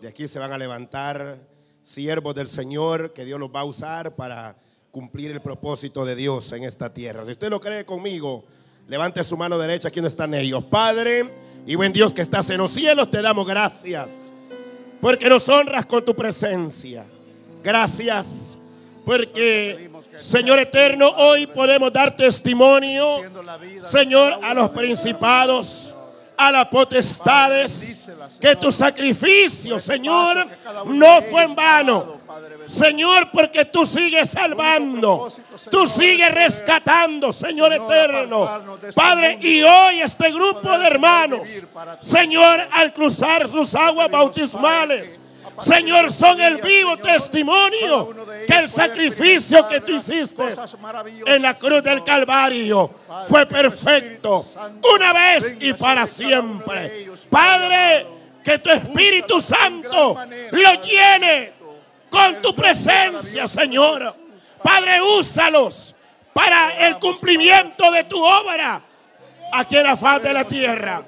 [0.00, 1.46] De aquí se van a levantar
[1.82, 4.56] siervos del Señor que Dios los va a usar para
[4.90, 7.22] cumplir el propósito de Dios en esta tierra.
[7.26, 8.46] Si usted lo cree conmigo,
[8.88, 9.90] levante su mano derecha.
[9.90, 10.64] ¿Quién están ellos?
[10.64, 11.30] Padre
[11.66, 14.10] y buen Dios que estás en los cielos, te damos gracias.
[15.00, 17.04] Porque nos honras con tu presencia.
[17.62, 18.56] Gracias.
[19.04, 23.20] Porque, Señor eterno, hoy podemos dar testimonio,
[23.80, 25.96] Señor, a los principados,
[26.36, 27.85] a las potestades,
[28.40, 30.46] que tu sacrificio, Señor,
[30.86, 32.20] no fue en vano.
[32.66, 35.28] Señor, porque tú sigues salvando,
[35.70, 38.78] tú sigues rescatando, Señor eterno.
[38.94, 41.48] Padre, y hoy este grupo de hermanos,
[42.00, 45.20] Señor, al cruzar sus aguas bautismales,
[45.60, 48.14] Señor, son el vivo testimonio
[48.46, 50.54] que el sacrificio que tú hiciste
[51.24, 52.90] en la cruz del Calvario
[53.28, 54.44] fue perfecto,
[54.94, 57.10] una vez y para siempre.
[57.30, 58.06] Padre,
[58.44, 60.18] que tu Espíritu Santo
[60.52, 61.52] lo llene
[62.08, 64.14] con tu presencia, Señor.
[64.62, 65.94] Padre, úsalos
[66.32, 68.82] para el cumplimiento de tu obra
[69.52, 71.02] aquí en la faz de la tierra.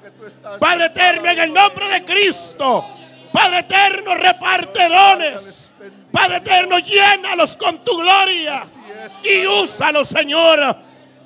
[0.59, 2.85] Padre eterno, en el nombre de Cristo.
[3.31, 5.73] Padre eterno, reparte dones.
[6.11, 8.63] Padre eterno, llénalos con tu gloria.
[9.23, 10.75] Y úsalos, Señor,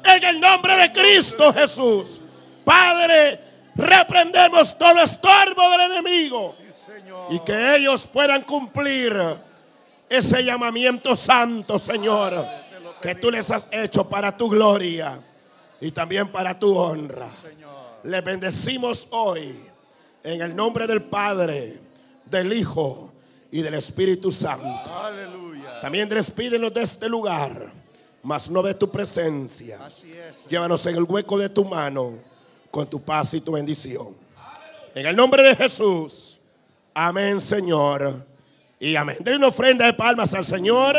[0.04, 2.22] en el nombre de Cristo Jesús.
[2.64, 3.40] Padre,
[3.76, 6.56] reprendemos todo estorbo del enemigo.
[7.30, 9.16] Y que ellos puedan cumplir
[10.10, 12.46] ese llamamiento santo, Señor,
[13.02, 15.20] que tú les has hecho para tu gloria
[15.82, 17.30] y también para tu honra.
[18.04, 19.60] Le bendecimos hoy
[20.24, 21.80] en el nombre del Padre,
[22.26, 23.12] del Hijo
[23.52, 24.92] y del Espíritu Santo.
[25.82, 27.72] También despídenos de este lugar,
[28.22, 29.80] mas no de tu presencia.
[30.50, 32.33] Llévanos en el hueco de tu mano
[32.74, 34.18] con tu paz y tu bendición.
[34.96, 36.42] En el nombre de Jesús.
[36.92, 38.26] Amén, Señor.
[38.80, 39.18] Y amén.
[39.20, 40.96] Denle una ofrenda de palmas al Señor.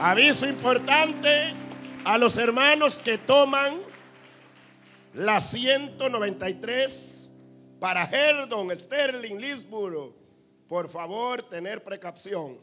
[0.00, 1.54] Aviso importante
[2.04, 3.78] a los hermanos que toman
[5.14, 7.30] la 193
[7.78, 10.16] para Herdon, Sterling, Lisburo.
[10.66, 12.58] Por favor, tener precaución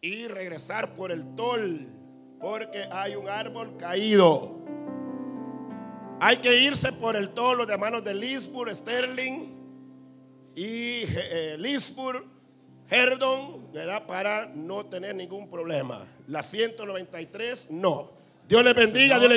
[0.00, 1.86] y regresar por el tol,
[2.40, 4.57] porque hay un árbol caído.
[6.20, 9.46] Hay que irse por el tol, los hermanos de Lisbur, Sterling
[10.56, 12.26] y eh, Lisbur,
[12.90, 14.04] Herdon, ¿verdad?
[14.04, 16.04] Para no tener ningún problema.
[16.26, 18.10] La 193, no.
[18.48, 19.36] Dios les bendiga, Dios les.